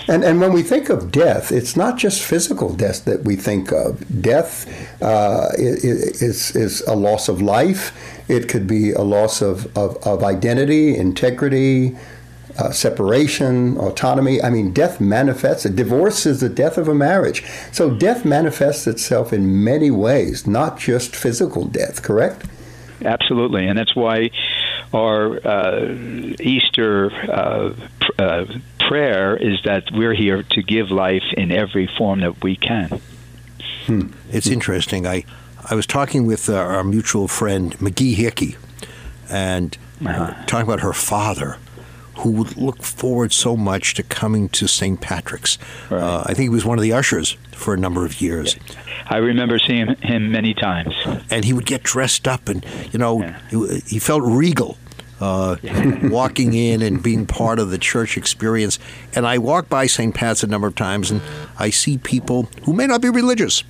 [0.08, 3.72] And, and when we think of death, it's not just physical death that we think
[3.72, 4.22] of.
[4.22, 4.66] Death
[5.02, 7.92] uh, is, is a loss of life,
[8.28, 11.96] it could be a loss of, of, of identity, integrity,
[12.58, 14.42] uh, separation, autonomy.
[14.42, 15.64] I mean, death manifests.
[15.64, 17.44] A divorce is the death of a marriage.
[17.72, 22.02] So death manifests itself in many ways, not just physical death.
[22.02, 22.44] Correct?
[23.04, 24.30] Absolutely, and that's why
[24.92, 25.94] our uh,
[26.40, 27.74] Easter uh,
[28.18, 28.44] uh,
[28.90, 33.00] prayer is that we're here to give life in every form that we can.
[33.86, 34.08] Hmm.
[34.32, 35.06] It's interesting.
[35.06, 35.24] I
[35.70, 38.56] I was talking with uh, our mutual friend McGee Hickey,
[39.30, 40.34] and uh-huh.
[40.46, 41.58] talking about her father,
[42.16, 45.00] who would look forward so much to coming to St.
[45.00, 45.56] Patrick's.
[45.88, 46.02] Right.
[46.02, 48.56] Uh, I think he was one of the ushers for a number of years.
[49.06, 50.94] I remember seeing him many times.
[51.30, 53.38] And he would get dressed up, and you know, yeah.
[53.50, 54.78] he, he, felt regal.
[55.20, 55.56] Uh,
[56.04, 58.78] walking in and being part of the church experience.
[59.14, 60.14] And I walk by St.
[60.14, 61.20] Pat's a number of times, and
[61.58, 63.62] I see people who may not be religious,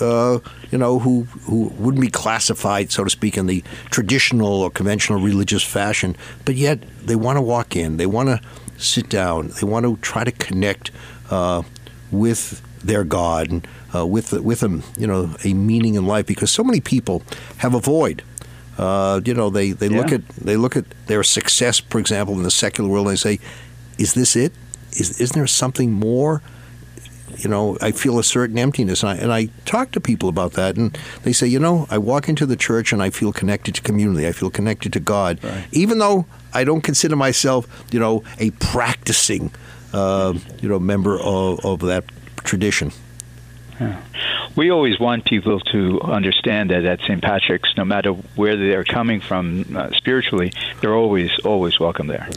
[0.00, 0.38] uh,
[0.70, 5.20] you know, who who wouldn't be classified, so to speak, in the traditional or conventional
[5.20, 8.40] religious fashion, but yet they want to walk in, they want to
[8.78, 10.90] sit down, they want to try to connect
[11.30, 11.62] uh,
[12.10, 16.50] with their God and uh, with with them, you know, a meaning in life because
[16.50, 17.22] so many people
[17.58, 18.22] have a void.
[18.78, 19.98] Uh, you know, they, they yeah.
[19.98, 23.20] look at they look at their success, for example, in the secular world, and they
[23.20, 23.38] say,
[23.98, 24.52] "Is this it?
[24.92, 26.42] Is isn't there something more?"
[27.38, 30.52] You know, I feel a certain emptiness, and I and I talk to people about
[30.52, 33.74] that, and they say, you know, I walk into the church and I feel connected
[33.76, 34.26] to community.
[34.26, 35.66] I feel connected to God, right.
[35.72, 39.50] even though I don't consider myself, you know, a practicing,
[39.92, 42.04] uh, you know, member of, of that
[42.44, 42.92] tradition.
[43.80, 44.00] Yeah.
[44.54, 47.22] We always want people to understand that at St.
[47.22, 52.28] Patrick's, no matter where they're coming from uh, spiritually, they're always always welcome there.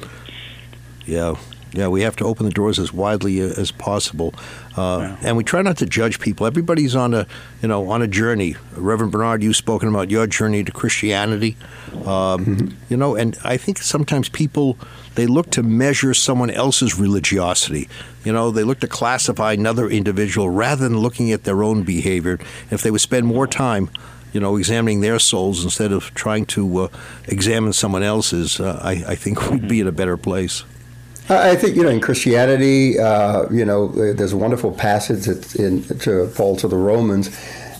[1.05, 1.35] Yeah,
[1.71, 4.33] yeah, we have to open the doors as widely as possible,
[4.79, 5.17] uh, yeah.
[5.27, 6.47] and we try not to judge people.
[6.47, 7.27] Everybody's on a,
[7.61, 8.55] you know, on a journey.
[8.75, 11.57] Reverend Bernard, you've spoken about your journey to Christianity,
[11.93, 12.67] um, mm-hmm.
[12.89, 14.77] you know, and I think sometimes people
[15.15, 17.89] they look to measure someone else's religiosity.
[18.23, 22.39] You know, they look to classify another individual rather than looking at their own behavior.
[22.71, 23.89] If they would spend more time
[24.31, 26.87] you know, examining their souls instead of trying to uh,
[27.27, 30.63] examine someone else's, uh, I, I, think we'd be in a better place.
[31.29, 36.31] I think you know in Christianity, uh, you know, there's a wonderful passage in to
[36.35, 37.29] Paul to the Romans,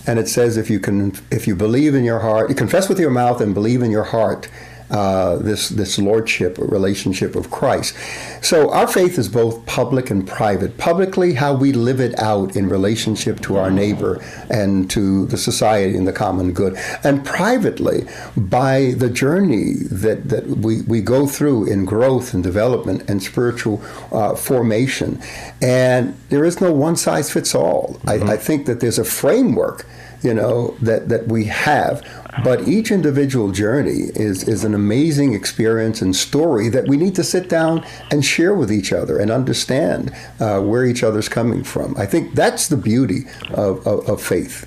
[0.06, 3.00] and it says if you can, if you believe in your heart, you confess with
[3.00, 4.48] your mouth and believe in your heart
[4.92, 7.96] uh, this this lordship relationship of Christ.
[8.42, 10.78] So our faith is both public and private.
[10.78, 15.96] Publicly, how we live it out in relationship to our neighbor and to the society
[15.96, 21.66] and the common good, and privately by the journey that that we, we go through
[21.66, 25.22] in growth and development and spiritual uh, formation.
[25.62, 28.00] And there is no one size fits all.
[28.06, 28.30] Mm-hmm.
[28.30, 29.86] I, I think that there's a framework
[30.22, 32.06] you know that that we have
[32.44, 37.24] but each individual journey is is an amazing experience and story that we need to
[37.24, 41.96] sit down and share with each other and understand uh, where each other's coming from.
[41.98, 44.66] I think that's the beauty of, of, of faith.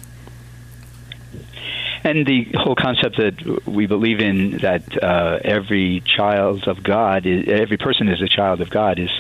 [2.05, 7.47] And the whole concept that we believe in that uh, every child of God, is,
[7.47, 9.11] every person is a child of God, is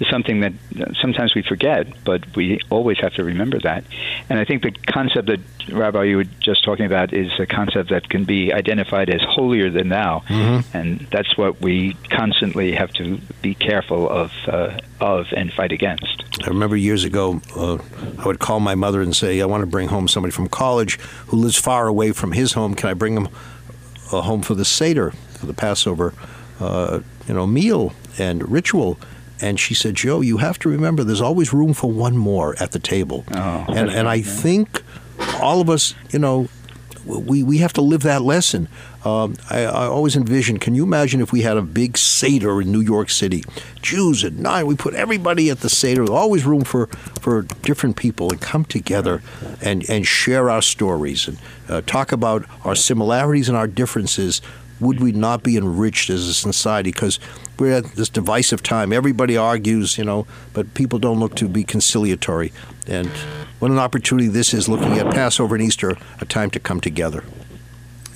[0.00, 0.52] is something that
[1.00, 3.84] sometimes we forget, but we always have to remember that.
[4.28, 7.90] And I think the concept that Rabbi you were just talking about is a concept
[7.90, 10.76] that can be identified as holier than thou, mm-hmm.
[10.76, 16.24] and that's what we constantly have to be careful of uh, of and fight against.
[16.42, 17.78] I remember years ago, uh,
[18.18, 20.98] I would call my mother and say, "I want to bring home somebody from college
[21.28, 22.74] who lives far away from his home.
[22.74, 23.28] Can I bring him
[24.12, 26.14] uh, home for the Seder, for the Passover,
[26.58, 28.98] uh, you know, meal and ritual?"
[29.40, 32.72] And she said, "Joe, you have to remember, there's always room for one more at
[32.72, 34.82] the table." Oh, and and I think
[35.40, 36.48] all of us, you know,
[37.04, 38.68] we, we have to live that lesson.
[39.04, 42.70] Um, I, I, always envision, can you imagine if we had a big Seder in
[42.70, 43.42] New York City?
[43.80, 46.86] Jews at nine, we put everybody at the Seder, always room for,
[47.20, 49.22] for different people and come together
[49.62, 54.42] and, and share our stories and uh, talk about our similarities and our differences,
[54.80, 56.90] would we not be enriched as a society?
[56.90, 57.18] Because
[57.58, 58.92] we're at this divisive time.
[58.92, 62.52] Everybody argues, you know, but people don't look to be conciliatory.
[62.86, 63.10] And
[63.58, 67.22] what an opportunity this is looking at Passover and Easter, a time to come together.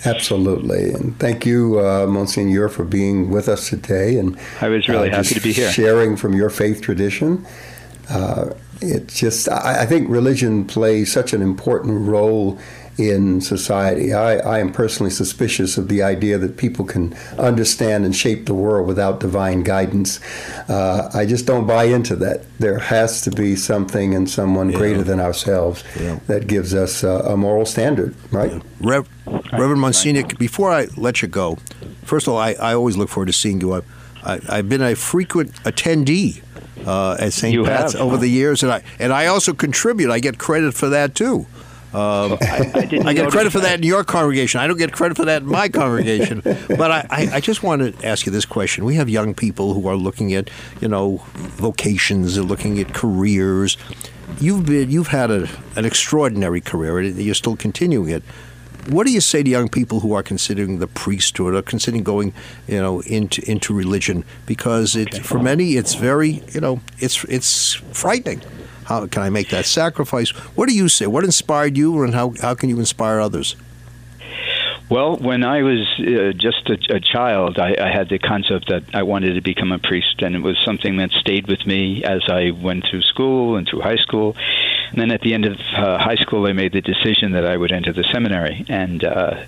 [0.07, 4.19] Absolutely, and thank you, uh, Monsignor, for being with us today.
[4.19, 7.47] And I was really uh, happy to be here, sharing from your faith tradition.
[8.11, 8.51] Uh,
[8.83, 12.59] it just, I, I, think, religion plays such an important role
[12.99, 14.13] in society.
[14.13, 18.55] I, I, am personally suspicious of the idea that people can understand and shape the
[18.55, 20.21] world without divine guidance.
[20.69, 22.45] Uh, I just don't buy into that.
[22.59, 24.79] There has to be something and someone yeah.
[24.79, 26.21] greater than ourselves yeah.
[26.29, 28.53] that gives us a, a moral standard, right?
[28.53, 28.61] Yeah.
[28.81, 29.09] Rev,
[29.53, 31.59] Reverend Monsignor, before I let you go,
[32.05, 33.75] first of all, I, I always look forward to seeing you.
[33.75, 33.83] I,
[34.25, 36.43] I, have been a frequent attendee
[36.87, 37.65] uh, at St.
[37.65, 38.23] Pat's have, over huh?
[38.23, 40.11] the years, and I and I also contribute.
[40.11, 41.47] I get credit for that too.
[41.95, 44.61] Um, I, I, I, get credit for that in your congregation.
[44.61, 46.41] I don't get credit for that in my congregation.
[46.69, 49.87] but I, I, just want to ask you this question: We have young people who
[49.87, 53.77] are looking at, you know, vocations, they're looking at careers.
[54.41, 57.01] You've been, you've had a, an extraordinary career.
[57.01, 58.25] You're still continuing it.
[58.89, 62.35] What do you say to young people who are considering the priesthood or considering going,
[62.67, 64.25] you know, into into religion?
[64.47, 68.43] Because it, for many, it's very, you know, it's it's frightening.
[68.85, 70.31] How can I make that sacrifice?
[70.57, 71.07] What do you say?
[71.07, 73.57] What inspired you, and how, how can you inspire others?
[74.91, 78.83] Well, when I was uh, just a, a child, I, I had the concept that
[78.93, 82.23] I wanted to become a priest, and it was something that stayed with me as
[82.29, 84.37] I went through school and through high school.
[84.91, 87.57] And then at the end of uh, high school, I made the decision that I
[87.57, 88.67] would enter the seminary.
[88.69, 89.45] And uh,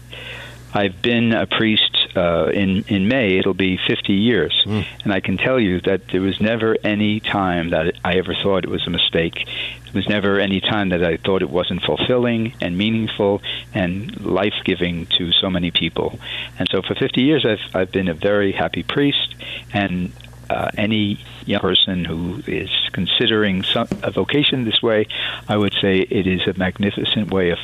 [0.72, 3.38] I've been a priest uh, in in May.
[3.38, 4.86] It'll be 50 years, mm.
[5.04, 8.64] and I can tell you that there was never any time that I ever thought
[8.64, 9.46] it was a mistake.
[9.84, 14.54] There was never any time that I thought it wasn't fulfilling and meaningful and life
[14.64, 16.18] giving to so many people.
[16.58, 19.34] And so for 50 years, I've I've been a very happy priest,
[19.72, 20.12] and
[20.50, 25.06] uh, any young person who is considering some, a vocation this way,
[25.48, 27.58] I would say it is a magnificent way of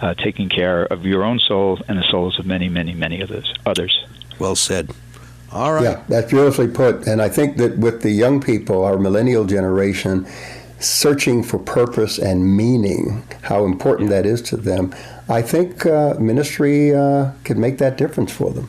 [0.00, 3.52] uh, taking care of your own soul and the souls of many, many, many others.
[3.64, 4.04] Others.
[4.38, 4.90] Well said.
[5.52, 5.84] All right.
[5.84, 7.06] Yeah, that's beautifully put.
[7.06, 10.26] And I think that with the young people, our millennial generation,
[10.78, 14.94] searching for purpose and meaning, how important that is to them,
[15.28, 18.68] I think uh, ministry uh, could make that difference for them.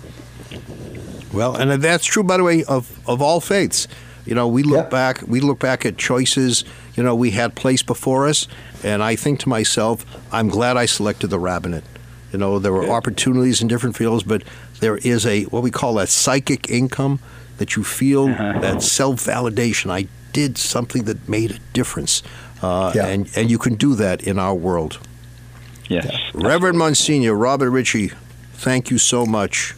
[1.38, 3.88] Well, and that's true, by the way, of, of all faiths.
[4.26, 4.90] You know, we look yeah.
[4.90, 8.48] back we look back at choices, you know, we had placed before us,
[8.84, 11.86] and I think to myself, I'm glad I selected the rabbinate.
[12.34, 12.92] You know, there were yeah.
[12.92, 14.44] opportunities in different fields, but
[14.82, 17.20] there is a what we call a psychic income
[17.58, 18.60] that you feel uh-huh.
[18.60, 19.92] that self validation.
[19.92, 22.22] I did something that made a difference,
[22.62, 23.06] uh, yeah.
[23.06, 25.00] and and you can do that in our world.
[25.88, 28.12] Yes, Reverend Monsignor Robert Ritchie,
[28.56, 29.74] thank you so much.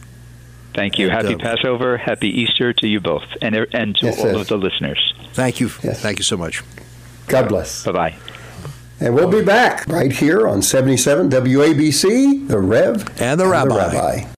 [0.74, 1.10] Thank you.
[1.10, 1.96] And, Happy uh, Passover.
[1.96, 4.40] Happy Easter to you both, and and to yes, all yes.
[4.40, 5.14] of the listeners.
[5.32, 5.70] Thank you.
[5.82, 6.00] Yes.
[6.00, 6.62] Thank you so much.
[7.26, 7.84] God bless.
[7.84, 8.16] Bye bye.
[9.00, 13.68] And we'll be back right here on 77 WABC, the Rev and the and Rabbi.
[13.68, 14.34] The Rabbi.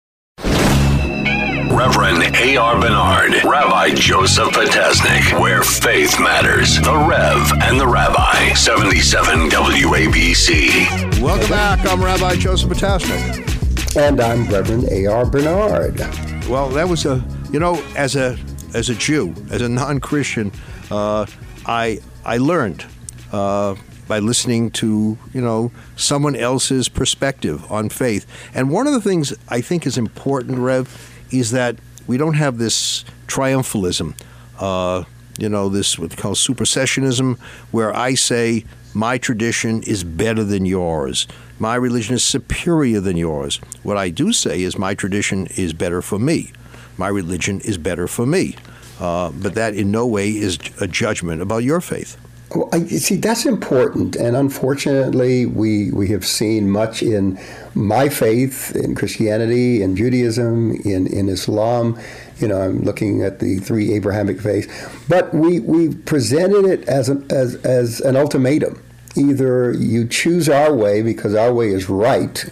[1.75, 2.81] Reverend A.R.
[2.81, 6.77] Bernard, Rabbi Joseph Potasnik, where faith matters.
[6.81, 11.21] The Rev and the Rabbi, 77 WABC.
[11.21, 11.85] Welcome back.
[11.87, 13.52] I'm Rabbi Joseph Potasnik.
[13.95, 15.27] And I'm Reverend A.R.
[15.27, 16.01] Bernard.
[16.49, 18.39] Well, that was a, you know, as a
[18.73, 20.51] as a Jew, as a non-Christian,
[20.91, 21.27] uh,
[21.67, 22.87] I I learned
[23.33, 23.75] uh,
[24.09, 28.27] by listening to you know someone else's perspective on faith.
[28.55, 30.89] And one of the things I think is important, Rev,
[31.31, 31.77] is that
[32.07, 34.19] we don't have this triumphalism.
[34.59, 35.05] Uh,
[35.39, 37.39] you know, this what they call supersessionism,
[37.73, 41.27] where I say my tradition is better than yours.
[41.62, 43.61] My religion is superior than yours.
[43.85, 46.51] What I do say is my tradition is better for me.
[46.98, 48.57] My religion is better for me.
[48.98, 52.16] Uh, but that in no way is a judgment about your faith.
[52.53, 54.16] Well, I, see, that's important.
[54.16, 57.38] And unfortunately, we, we have seen much in
[57.77, 61.96] my faith, in Christianity, in Judaism, in, in Islam.
[62.38, 64.66] You know, I'm looking at the three Abrahamic faiths.
[65.09, 68.83] But we, we presented it as an, as, as an ultimatum.
[69.16, 72.44] Either you choose our way because our way is right,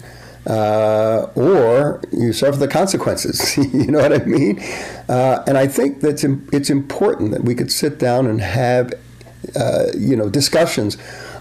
[0.45, 3.57] uh, or you suffer the consequences.
[3.73, 4.59] you know what I mean?
[5.09, 8.93] Uh, and I think that it's important that we could sit down and have
[9.55, 10.97] uh, you know, discussions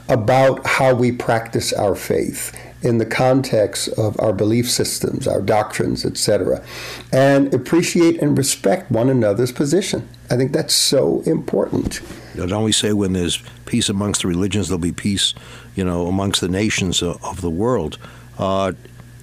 [0.09, 6.05] about how we practice our faith in the context of our belief systems, our doctrines,
[6.05, 6.65] etc.,
[7.13, 10.09] and appreciate and respect one another's position.
[10.31, 12.01] I think that's so important.
[12.37, 15.35] Don't we say when there's peace amongst the religions, there'll be peace,
[15.75, 17.99] you know, amongst the nations of, the world?
[18.39, 18.73] Uh,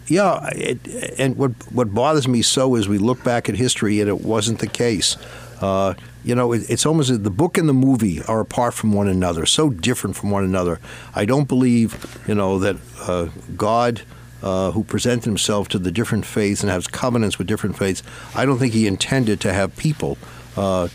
[0.09, 0.79] Yeah, it,
[1.19, 4.59] and what what bothers me so is we look back at history and it wasn't
[4.59, 5.17] the case.
[5.61, 9.09] Uh, you know, it, it's almost the book and the movie are apart from one
[9.09, 10.79] another, so different from one another.
[11.13, 11.89] I don't believe,
[12.27, 14.01] you know, that uh, God.
[14.43, 18.03] Uh, who presented himself to the different faiths and has covenants with different faiths.
[18.35, 20.15] I don't think he intended to have people,
[20.55, 20.89] uh,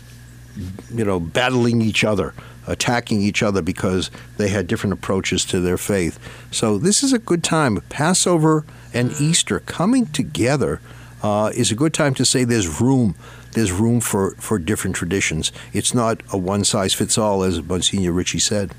[0.93, 2.33] you know, battling each other,
[2.67, 6.19] attacking each other because they had different approaches to their faith.
[6.51, 7.81] So this is a good time.
[7.89, 10.79] Passover and Easter coming together
[11.21, 13.15] uh, is a good time to say there's room.
[13.53, 15.51] There's room for, for different traditions.
[15.73, 18.71] It's not a one size fits all, as Monsignor Ritchie said.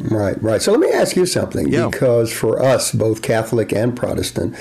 [0.00, 0.62] Right, right.
[0.62, 1.88] So let me ask you something, Yeah.
[1.88, 4.54] because for us, both Catholic and Protestant,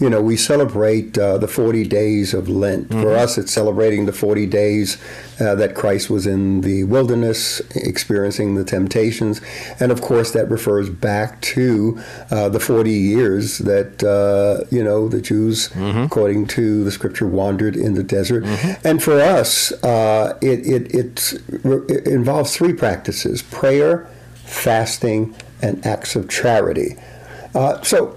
[0.00, 2.90] you know, we celebrate uh, the 40 days of Lent.
[2.90, 4.96] For us, it's celebrating the 40 days
[5.40, 9.40] uh, that Christ was in the wilderness, experiencing the temptations.
[9.80, 15.08] And of course, that refers back to uh, the 40 years that, uh, you know,
[15.08, 18.44] the Jews, according to the scripture, wandered in the desert.
[18.82, 24.08] And for us, uh, it, it, it involves three practices prayer,
[24.46, 26.96] fasting, and acts of charity.
[27.54, 28.16] Uh, so,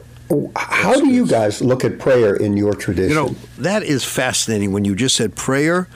[0.56, 3.10] how do you guys look at prayer in your tradition?
[3.10, 5.88] You know, that is fascinating when you just said prayer,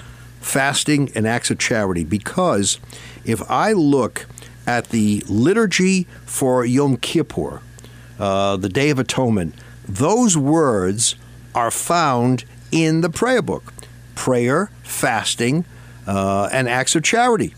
[0.42, 2.04] fasting, and acts of charity.
[2.04, 2.80] Because
[3.26, 4.26] if I look
[4.66, 7.62] at the liturgy for Yom Kippur,
[8.20, 9.54] uh, the Day of Atonement,
[9.88, 11.16] those words
[11.54, 13.74] are found in the prayer book
[14.16, 15.66] prayer, fasting,
[16.08, 17.54] uh, and acts of charity.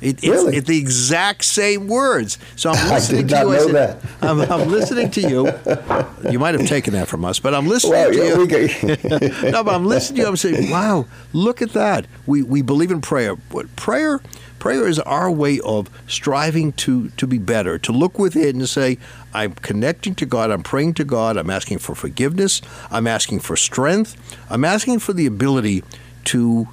[0.00, 0.56] It, it's, Really?
[0.56, 2.38] it's the exact same words.
[2.56, 3.40] So I'm listening to you.
[3.40, 4.10] I know said- that.
[4.22, 6.30] I'm, I'm listening to you.
[6.30, 9.50] You might have taken that from us, but I'm listening well, to yeah, you.
[9.50, 10.28] no, but I'm listening to you.
[10.28, 12.06] I'm saying, wow, look at that.
[12.26, 13.36] We we believe in prayer.
[13.36, 14.20] But prayer
[14.58, 18.98] prayer is our way of striving to to be better, to look within and say,
[19.34, 23.56] I'm connecting to God, I'm praying to God, I'm asking for forgiveness, I'm asking for
[23.56, 24.16] strength,
[24.50, 25.82] I'm asking for the ability
[26.26, 26.68] to,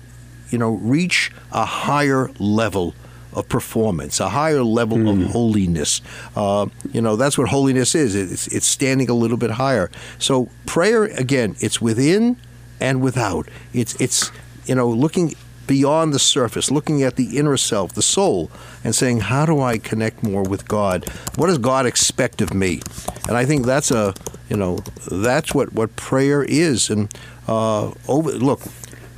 [0.50, 2.94] you know, reach a higher level
[3.38, 6.02] of performance, a higher level of holiness.
[6.36, 8.16] Uh, you know, that's what holiness is.
[8.16, 9.92] It's, it's standing a little bit higher.
[10.18, 12.38] So prayer, again, it's within
[12.80, 13.48] and without.
[13.74, 14.32] It's it's
[14.66, 15.36] you know looking
[15.68, 18.50] beyond the surface, looking at the inner self, the soul,
[18.84, 21.08] and saying, how do I connect more with God?
[21.36, 22.82] What does God expect of me?
[23.28, 24.16] And I think that's a
[24.50, 24.80] you know
[25.12, 26.90] that's what what prayer is.
[26.90, 27.14] And
[27.48, 28.62] uh, over look.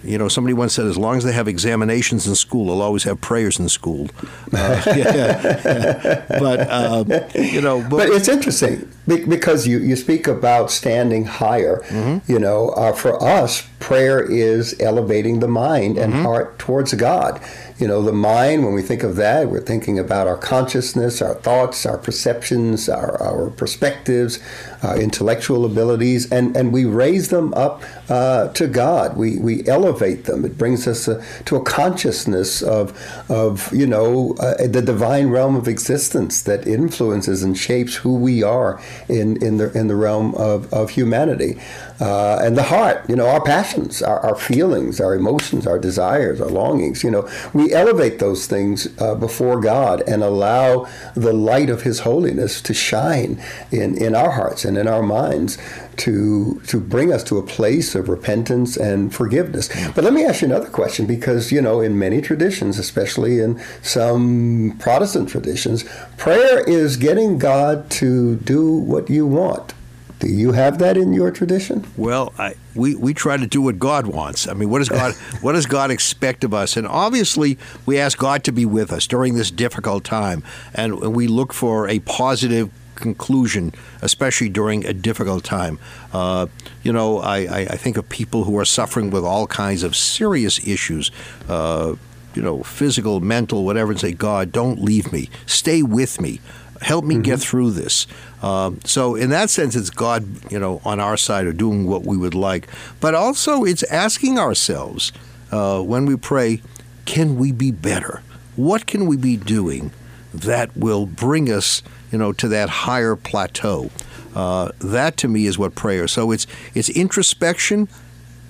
[0.04, 3.04] You know, somebody once said, as long as they have examinations in school, they'll always
[3.04, 4.10] have prayers in school.
[4.54, 4.82] Uh,
[6.40, 11.82] but, um, you know, but, but it's interesting because you, you speak about standing higher.
[11.88, 12.32] Mm-hmm.
[12.32, 16.24] You know, uh, for us, prayer is elevating the mind and Mm-hmm.
[16.24, 17.40] heart towards God.
[17.78, 21.36] You know, the mind, when we think of that, we're thinking about our consciousness, our
[21.36, 24.40] thoughts, our perceptions, our, our perspectives,
[24.84, 29.16] our intellectual abilities, and, and we raise them up uh, to God.
[29.16, 30.44] We, we elevate them.
[30.44, 32.92] It brings us uh, to a consciousness of,
[33.30, 38.44] of you know, uh, the divine realm of existence that influences and shapes who we
[38.44, 41.60] are in, in, the, in the realm of, of humanity.
[42.00, 46.40] Uh, and the heart, you know, our passions, our, our feelings, our emotions, our desires,
[46.40, 51.70] our longings, you know, we elevate those things uh, before God and allow the light
[51.70, 53.42] of His holiness to shine
[53.72, 55.58] in, in our hearts and in our minds
[56.00, 59.70] to to bring us to a place of repentance and forgiveness.
[59.94, 63.62] But let me ask you another question because you know in many traditions, especially in
[63.82, 65.84] some Protestant traditions,
[66.18, 69.74] prayer is getting God to do what you want.
[70.20, 71.86] Do you have that in your tradition?
[71.96, 74.50] Well, I, we, we try to do what God wants.
[74.50, 76.76] I mean, what does God what does God expect of us?
[76.76, 80.44] And obviously, we ask God to be with us during this difficult time,
[80.74, 85.80] and we look for a positive conclusion, especially during a difficult time.
[86.12, 86.48] Uh,
[86.84, 89.96] you know, I, I, I think of people who are suffering with all kinds of
[89.96, 91.12] serious issues.
[91.48, 91.96] Uh,
[92.36, 95.30] you know, physical, mental, whatever, and say, God, don't leave me.
[95.48, 96.40] Stay with me.
[96.82, 98.08] Help me get through this.
[98.42, 102.06] Um, so, in that sense, it's God, you know, on our side of doing what
[102.06, 102.68] we would like.
[103.02, 105.12] But also, it's asking ourselves
[105.52, 106.62] uh, when we pray,
[107.06, 108.22] can we be better?
[108.56, 109.92] What can we be doing
[110.34, 113.90] that will bring us, you know, to that higher plateau?
[114.36, 116.08] Uh, that to me is what prayer.
[116.08, 117.90] So it's it's introspection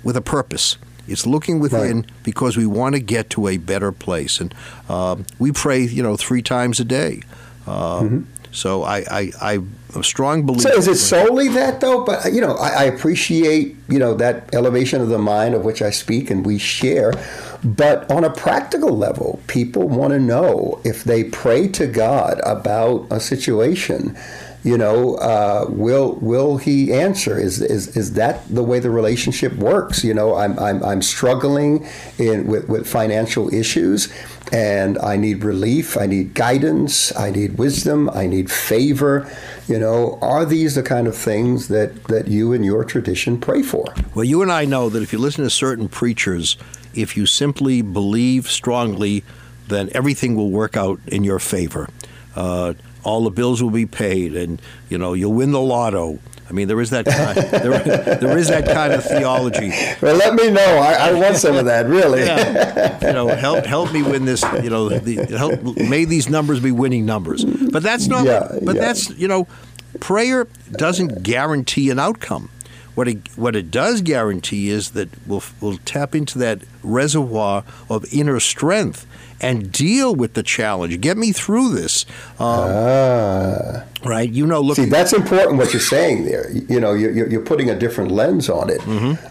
[0.04, 0.78] with a purpose.
[1.08, 4.54] It's looking within because we want to get to a better place, and
[4.88, 7.22] um, we pray, you know, three times a day.
[7.70, 10.70] Um, So I, I, I'm a strong believer.
[10.70, 12.04] So is it solely that though?
[12.04, 15.82] But you know, I, I appreciate you know that elevation of the mind of which
[15.84, 17.14] I speak and we share.
[17.64, 23.06] But on a practical level, people want to know if they pray to God about
[23.12, 24.18] a situation,
[24.64, 27.40] you know, uh, will will he answer?
[27.40, 30.04] Is, is is that the way the relationship works?
[30.04, 31.88] You know, I'm I'm, I'm struggling
[32.18, 34.12] in with, with financial issues,
[34.52, 35.98] and I need relief.
[35.98, 37.16] I need guidance.
[37.16, 38.10] I need wisdom.
[38.10, 39.32] I need favor.
[39.68, 43.62] You know, are these the kind of things that that you and your tradition pray
[43.62, 43.86] for?
[44.14, 46.58] Well, you and I know that if you listen to certain preachers,
[46.94, 49.24] if you simply believe strongly,
[49.70, 51.88] then everything will work out in your favor.
[52.36, 52.74] Uh,
[53.04, 56.20] all the bills will be paid, and you know you'll win the lotto.
[56.50, 59.70] I mean, there is that kind, there, there is that kind of theology.
[60.02, 60.80] Well, let me know.
[60.80, 62.22] I, I want some of that, really.
[62.22, 62.98] Yeah.
[63.10, 64.44] You know, help help me win this.
[64.62, 67.46] You know, the, help may these numbers be winning numbers.
[67.46, 68.26] But that's not.
[68.26, 68.82] Yeah, but yeah.
[68.82, 69.48] that's you know,
[70.00, 72.50] prayer doesn't guarantee an outcome.
[72.96, 78.06] What it what it does guarantee is that we'll we'll tap into that reservoir of
[78.14, 79.06] inner strength
[79.42, 81.00] and deal with the challenge.
[81.00, 82.06] Get me through this.
[82.40, 83.84] Um, Ah.
[84.04, 84.30] right?
[84.30, 84.76] You know, look.
[84.76, 86.52] See, that's important what you're saying there.
[86.52, 88.82] You know, you're, you're putting a different lens on it.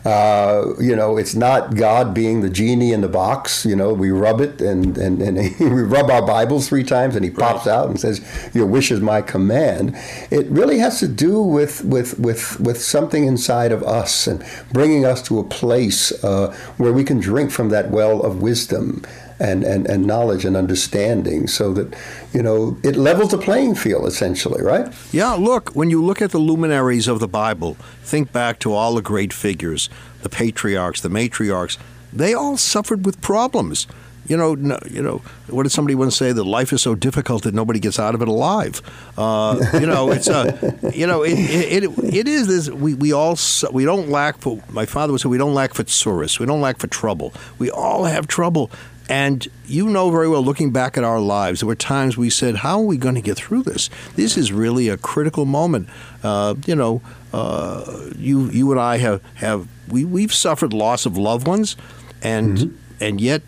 [0.06, 3.64] Uh, you know, it's not God being the genie in the box.
[3.66, 7.22] You know, we rub it and, and, and we rub our Bibles three times and
[7.24, 8.20] he pops out and says,
[8.54, 9.94] Your wish is my command.
[10.30, 14.42] It really has to do with, with, with, with something inside of us and
[14.72, 19.00] bringing us to a place uh, where we can drink from that well of wisdom
[19.38, 21.94] and, and, and knowledge and understanding so that,
[22.32, 24.92] you know, it levels the playing field essentially, right?
[25.12, 28.96] Yeah, look, when you look at the luminaries of the Bible, think back to all
[28.96, 29.88] the great figures,
[30.22, 31.78] the patriarchs, the matriarchs,
[32.12, 33.86] they all suffered with problems.
[34.28, 36.32] You know, no, you know, what did somebody once say?
[36.32, 38.82] That life is so difficult that nobody gets out of it alive.
[39.16, 42.70] Uh, you know, it's a, you know, it, it, it, it is this.
[42.70, 43.38] We, we all
[43.72, 44.62] we don't lack for.
[44.70, 46.38] My father would say we don't lack for tsuris.
[46.38, 47.32] We don't lack for trouble.
[47.58, 48.70] We all have trouble.
[49.10, 52.56] And you know very well, looking back at our lives, there were times we said,
[52.56, 53.88] "How are we going to get through this?
[54.16, 55.88] This is really a critical moment."
[56.22, 57.00] Uh, you know,
[57.32, 61.74] uh, you you and I have have we we've suffered loss of loved ones,
[62.22, 63.40] and and yet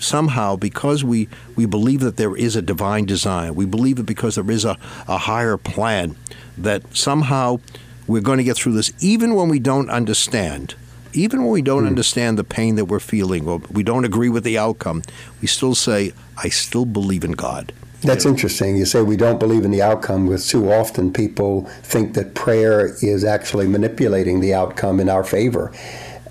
[0.00, 4.36] somehow because we we believe that there is a divine design, we believe it because
[4.36, 4.76] there is a,
[5.06, 6.16] a higher plan,
[6.56, 7.58] that somehow
[8.06, 10.74] we're going to get through this, even when we don't understand
[11.14, 11.88] even when we don't hmm.
[11.88, 15.02] understand the pain that we're feeling or we don't agree with the outcome,
[15.40, 17.72] we still say, I still believe in God.
[18.02, 18.76] That's interesting.
[18.76, 22.94] You say we don't believe in the outcome because too often people think that prayer
[23.02, 25.72] is actually manipulating the outcome in our favor.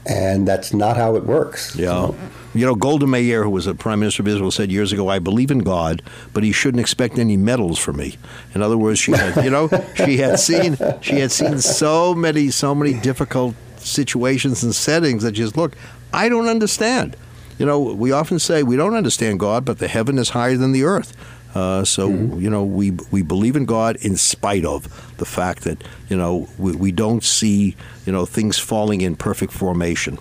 [0.06, 1.76] And that's not how it works.
[1.76, 2.12] Yeah.
[2.58, 5.20] You know, Golda Meir, who was a prime minister of Israel, said years ago, "I
[5.20, 6.02] believe in God,
[6.34, 8.18] but He shouldn't expect any medals from me."
[8.56, 12.50] In other words, she had, you know, she had seen she had seen so many
[12.50, 15.76] so many difficult situations and settings that just look,
[16.14, 17.16] I don't understand.
[17.60, 20.72] You know, we often say we don't understand God, but the heaven is higher than
[20.74, 21.16] the earth.
[21.56, 24.88] Uh, so you know, we we believe in God in spite of
[25.18, 29.54] the fact that you know we, we don't see you know things falling in perfect
[29.54, 30.20] formation.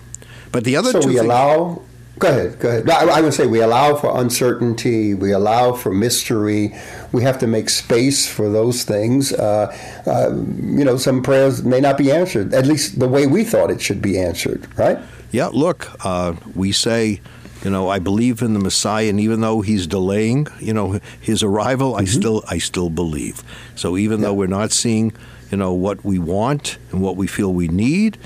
[0.51, 1.81] But the other So two we things, allow.
[2.19, 2.59] Go ahead.
[2.59, 2.89] Go ahead.
[2.89, 5.13] I, I would say we allow for uncertainty.
[5.13, 6.73] We allow for mystery.
[7.11, 9.33] We have to make space for those things.
[9.33, 13.43] Uh, uh, you know, some prayers may not be answered, at least the way we
[13.43, 14.67] thought it should be answered.
[14.77, 14.97] Right?
[15.31, 17.21] Yeah, look, uh, we say,
[17.63, 21.43] you know, I believe in the Messiah, and even though he's delaying, you know, his
[21.43, 23.43] arrival, I still, I still believe.
[23.75, 25.11] So even though we're not seeing,
[25.51, 28.17] you know, what we want and what we feel we need,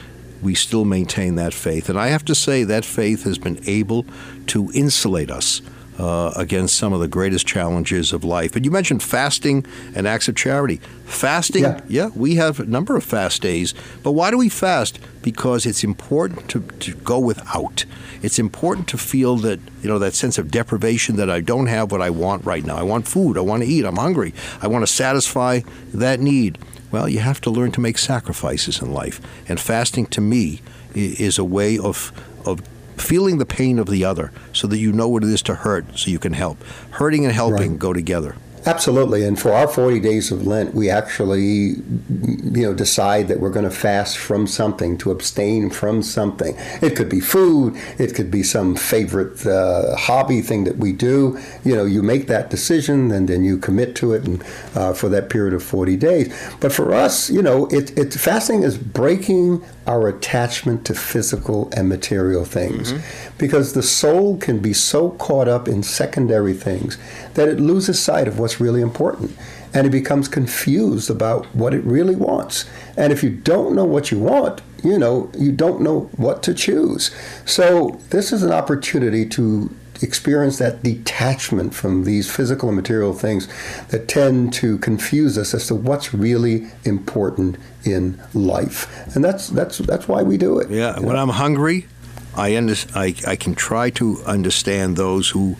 [0.41, 1.89] we still maintain that faith.
[1.89, 4.05] And I have to say that faith has been able
[4.47, 5.61] to insulate us.
[5.99, 8.53] Uh, against some of the greatest challenges of life.
[8.53, 9.63] But you mentioned fasting
[9.93, 10.77] and acts of charity.
[11.05, 12.09] Fasting, Yeah.
[12.15, 13.75] we have a number of fast days.
[14.01, 14.97] But why do we fast?
[15.21, 17.85] Because it's important to, to go without.
[18.23, 21.91] It's important to feel that, you know, that sense of deprivation that I don't have
[21.91, 22.77] what I want right now.
[22.77, 23.37] I want food.
[23.37, 23.85] I want to eat.
[23.85, 24.33] I'm hungry.
[24.59, 25.59] I want to satisfy
[25.93, 26.57] that need.
[26.91, 29.21] Well, you have to learn to make sacrifices in life.
[29.47, 30.61] And fasting, to me,
[30.93, 32.11] is a way of,
[32.45, 32.61] of
[32.97, 35.85] feeling the pain of the other so that you know what it is to hurt
[35.97, 36.61] so you can help.
[36.91, 37.79] Hurting and helping Right.
[37.79, 38.35] go together.
[38.65, 39.23] Absolutely.
[39.23, 43.65] And for our 40 days of Lent, we actually, you know, decide that we're going
[43.65, 46.55] to fast from something, to abstain from something.
[46.81, 47.75] It could be food.
[47.97, 51.39] It could be some favorite uh, hobby thing that we do.
[51.63, 54.43] You know, you make that decision and then you commit to it and,
[54.75, 56.33] uh, for that period of 40 days.
[56.59, 61.89] But for us, you know, it, it fasting is breaking our attachment to physical and
[61.89, 63.37] material things mm-hmm.
[63.37, 66.97] because the soul can be so caught up in secondary things
[67.33, 69.35] that it loses sight of what's really important
[69.73, 72.65] and it becomes confused about what it really wants.
[72.97, 76.53] And if you don't know what you want, you know, you don't know what to
[76.53, 77.11] choose.
[77.45, 83.47] So this is an opportunity to experience that detachment from these physical and material things
[83.89, 88.87] that tend to confuse us as to what's really important in life.
[89.15, 90.69] And that's that's that's why we do it.
[90.69, 91.21] Yeah, when know?
[91.21, 91.87] I'm hungry,
[92.35, 95.57] I, under, I I can try to understand those who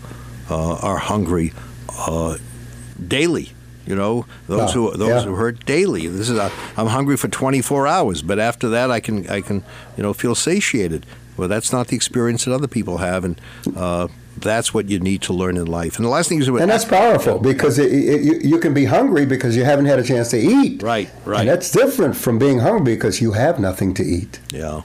[0.50, 1.52] uh, are hungry
[1.98, 2.38] uh,
[3.06, 3.52] daily.
[3.86, 5.28] You know, those Ah, who those yeah.
[5.28, 6.06] who hurt daily.
[6.06, 9.64] This is I'm hungry for 24 hours, but after that, I can I can
[9.96, 11.04] you know feel satiated.
[11.36, 13.40] Well, that's not the experience that other people have, and
[13.76, 14.06] uh,
[14.36, 15.96] that's what you need to learn in life.
[15.96, 18.86] And the last thing is, And that's powerful because it, it, you, you can be
[18.86, 20.82] hungry because you haven't had a chance to eat.
[20.82, 21.40] Right, right.
[21.40, 24.40] And that's different from being hungry because you have nothing to eat.
[24.50, 24.82] Yeah,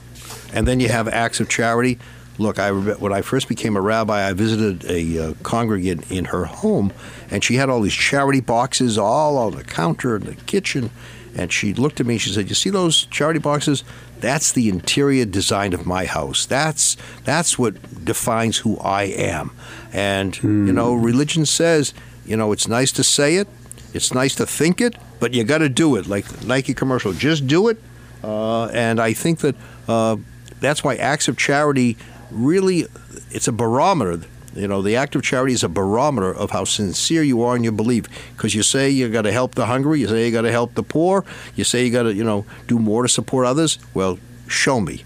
[0.53, 1.99] and then you have acts of charity.
[2.37, 6.45] Look, I when I first became a rabbi, I visited a uh, congregant in her
[6.45, 6.93] home,
[7.31, 10.91] and she had all these charity boxes all on the counter in the kitchen.
[11.35, 12.17] And she looked at me.
[12.17, 13.83] She said, "You see those charity boxes?
[14.19, 16.45] That's the interior design of my house.
[16.45, 19.51] That's that's what defines who I am."
[19.93, 21.93] And you know, religion says,
[22.25, 23.47] you know, it's nice to say it,
[23.93, 26.07] it's nice to think it, but you got to do it.
[26.07, 27.77] Like Nike commercial, just do it.
[28.23, 29.55] Uh, and I think that
[29.87, 30.17] uh,
[30.59, 31.97] that's why acts of charity
[32.31, 32.85] really
[33.31, 34.21] it's a barometer.
[34.57, 37.63] You know, the act of charity is a barometer of how sincere you are in
[37.63, 38.05] your belief.
[38.35, 40.73] Because you say you got to help the hungry, you say you got to help
[40.75, 41.23] the poor,
[41.55, 43.79] you say you got to, you know, do more to support others.
[43.93, 45.03] Well, show me.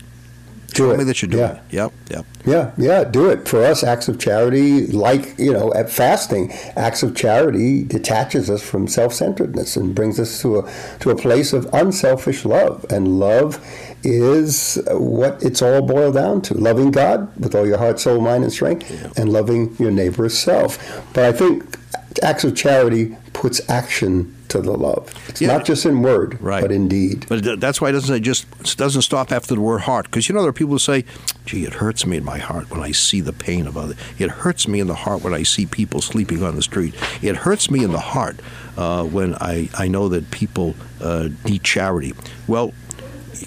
[0.74, 0.98] Do Show it.
[1.00, 1.52] me that you're doing Yeah.
[1.56, 1.62] it.
[1.72, 2.26] Yep, yep.
[2.46, 3.46] Yeah, yeah, do it.
[3.46, 8.62] For us, acts of charity, like, you know, at fasting, acts of charity detaches us
[8.64, 10.72] from self centeredness and brings us to a,
[11.02, 12.86] to a place of unselfish love.
[12.90, 13.60] And love
[14.04, 18.44] is what it's all boiled down to loving God with all your heart, soul, mind,
[18.44, 20.78] and strength, and loving your neighbor as self.
[21.14, 21.78] But I think
[22.24, 25.10] acts of charity puts action to the love.
[25.30, 25.48] It's Yeah.
[25.48, 26.62] not just in word, Right.
[26.62, 27.26] but in deed.
[27.30, 30.06] But that's why it doesn't it just it doesn't stop after the word heart.
[30.08, 31.06] Because you know there are people who say,
[31.46, 33.96] "Gee, it hurts me in my heart when I see the pain of others.
[34.20, 36.94] It hurts me in the heart when I see people sleeping on the street.
[37.22, 38.42] It hurts me in the heart
[38.78, 42.14] uh, when I I know that people uh, need charity."
[42.46, 42.74] Well.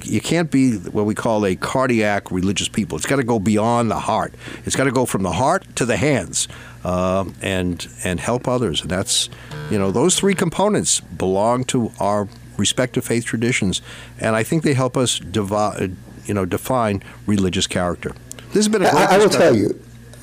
[0.02, 2.96] You can't be what we call a cardiac religious people.
[2.96, 4.34] It's got to go beyond the heart.
[4.64, 6.48] It's got to go from the heart to the hands,
[6.84, 8.82] uh, and and help others.
[8.82, 9.28] And that's,
[9.70, 13.82] you know, those three components belong to our respective faith traditions,
[14.18, 18.12] and I think they help us devi- you know, define religious character.
[18.48, 19.78] This has been a great I, I will tell you.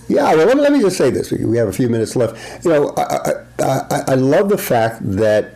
[0.07, 1.31] Yeah, well, let me, let me just say this.
[1.31, 2.65] We we have a few minutes left.
[2.65, 5.53] You know, I, I, I, I love the fact that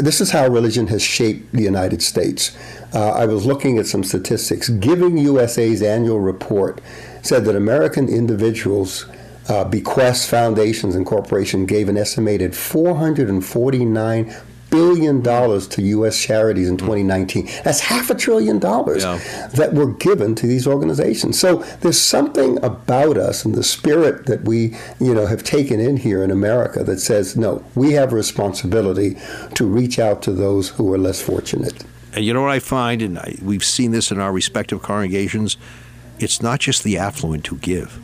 [0.00, 2.56] this is how religion has shaped the United States.
[2.94, 4.68] Uh, I was looking at some statistics.
[4.68, 6.80] Giving USA's annual report
[7.22, 9.06] said that American individuals,
[9.48, 14.36] uh, bequests, foundations, and corporations gave an estimated 449
[14.70, 16.20] billion dollars to U.S.
[16.20, 16.86] charities in hmm.
[16.86, 17.48] 2019.
[17.64, 19.18] That's half a trillion dollars Yeah.
[19.54, 21.38] that were given to these organizations.
[21.38, 25.96] So there's something about us and the spirit that we, you know, have taken in
[25.98, 29.16] here in America that says, no, we have a responsibility
[29.54, 31.84] to reach out to those who are less fortunate.
[32.12, 35.56] And you know what I find, and I, we've seen this in our respective congregations,
[36.18, 38.00] it's not just the affluent who give.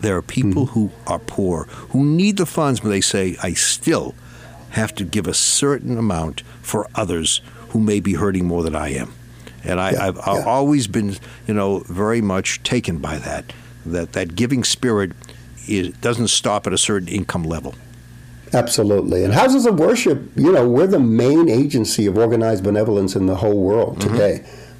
[0.00, 0.72] There are people hmm.
[0.72, 4.14] who are poor, who need the funds, but they say, I still
[4.74, 8.90] have to give a certain amount for others who may be hurting more than I
[8.94, 9.12] am.
[9.64, 10.44] And I, Yeah, I've yeah.
[10.46, 11.16] always been,
[11.46, 13.52] you know, very much taken by that.
[13.86, 15.12] That that giving spirit
[15.66, 17.74] is, doesn't stop at a certain income level.
[18.52, 19.24] Absolutely.
[19.24, 23.34] And houses of worship, you know, we're the main agency of organized benevolence in the
[23.36, 24.14] whole world Mm-hmm.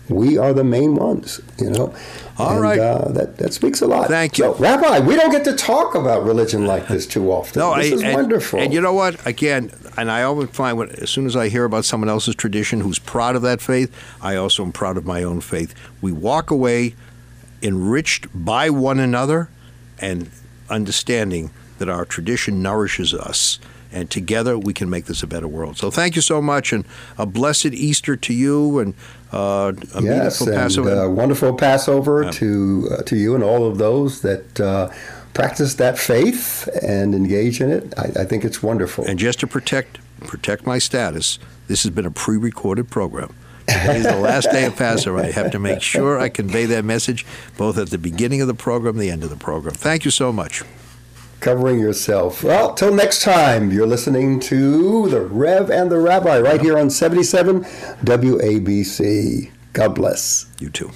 [0.09, 1.95] We are the main ones, you know.
[2.37, 2.79] All and, right.
[2.79, 4.09] Uh, that, that speaks a lot.
[4.09, 4.45] Thank you.
[4.45, 7.61] So, Rabbi, we don't get to talk about religion like this too often.
[7.61, 8.61] No, this I, is and, wonderful.
[8.61, 9.25] And you know what?
[9.27, 12.81] Again, and I always find when as soon as I hear about someone else's tradition
[12.81, 15.75] who's proud of that faith, I also am proud of my own faith.
[16.03, 16.97] We walk away
[17.63, 19.49] enriched by one another
[19.99, 20.31] and
[20.69, 23.59] understanding that our tradition nourishes us.
[23.95, 25.79] And together we can make this a better world.
[25.79, 26.85] So thank you so much, and
[27.17, 28.95] a blessed Easter to you, and
[29.33, 30.91] uh, a yes, meaningful and Passover.
[30.91, 34.91] uh, wonderful Passover to uh, to you and all of those that uh,
[35.33, 37.95] practice that faith and engage in it.
[37.97, 39.05] I, I think it's wonderful.
[39.05, 41.39] And just to protect protect my status,
[41.69, 43.33] this has been a pre-recorded program.
[43.67, 45.21] Today is the last day of Passover.
[45.21, 47.25] I have to make sure I convey that message
[47.57, 49.75] both at the beginning of the program, and the end of the program.
[49.75, 50.63] Thank you so much.
[51.45, 52.43] Covering yourself.
[52.43, 56.89] Well, till next time, you're listening to the Rev and the Rabbi right here on
[56.89, 57.65] 77
[58.03, 59.51] WABC.
[59.75, 60.47] God bless.
[60.59, 60.91] You too.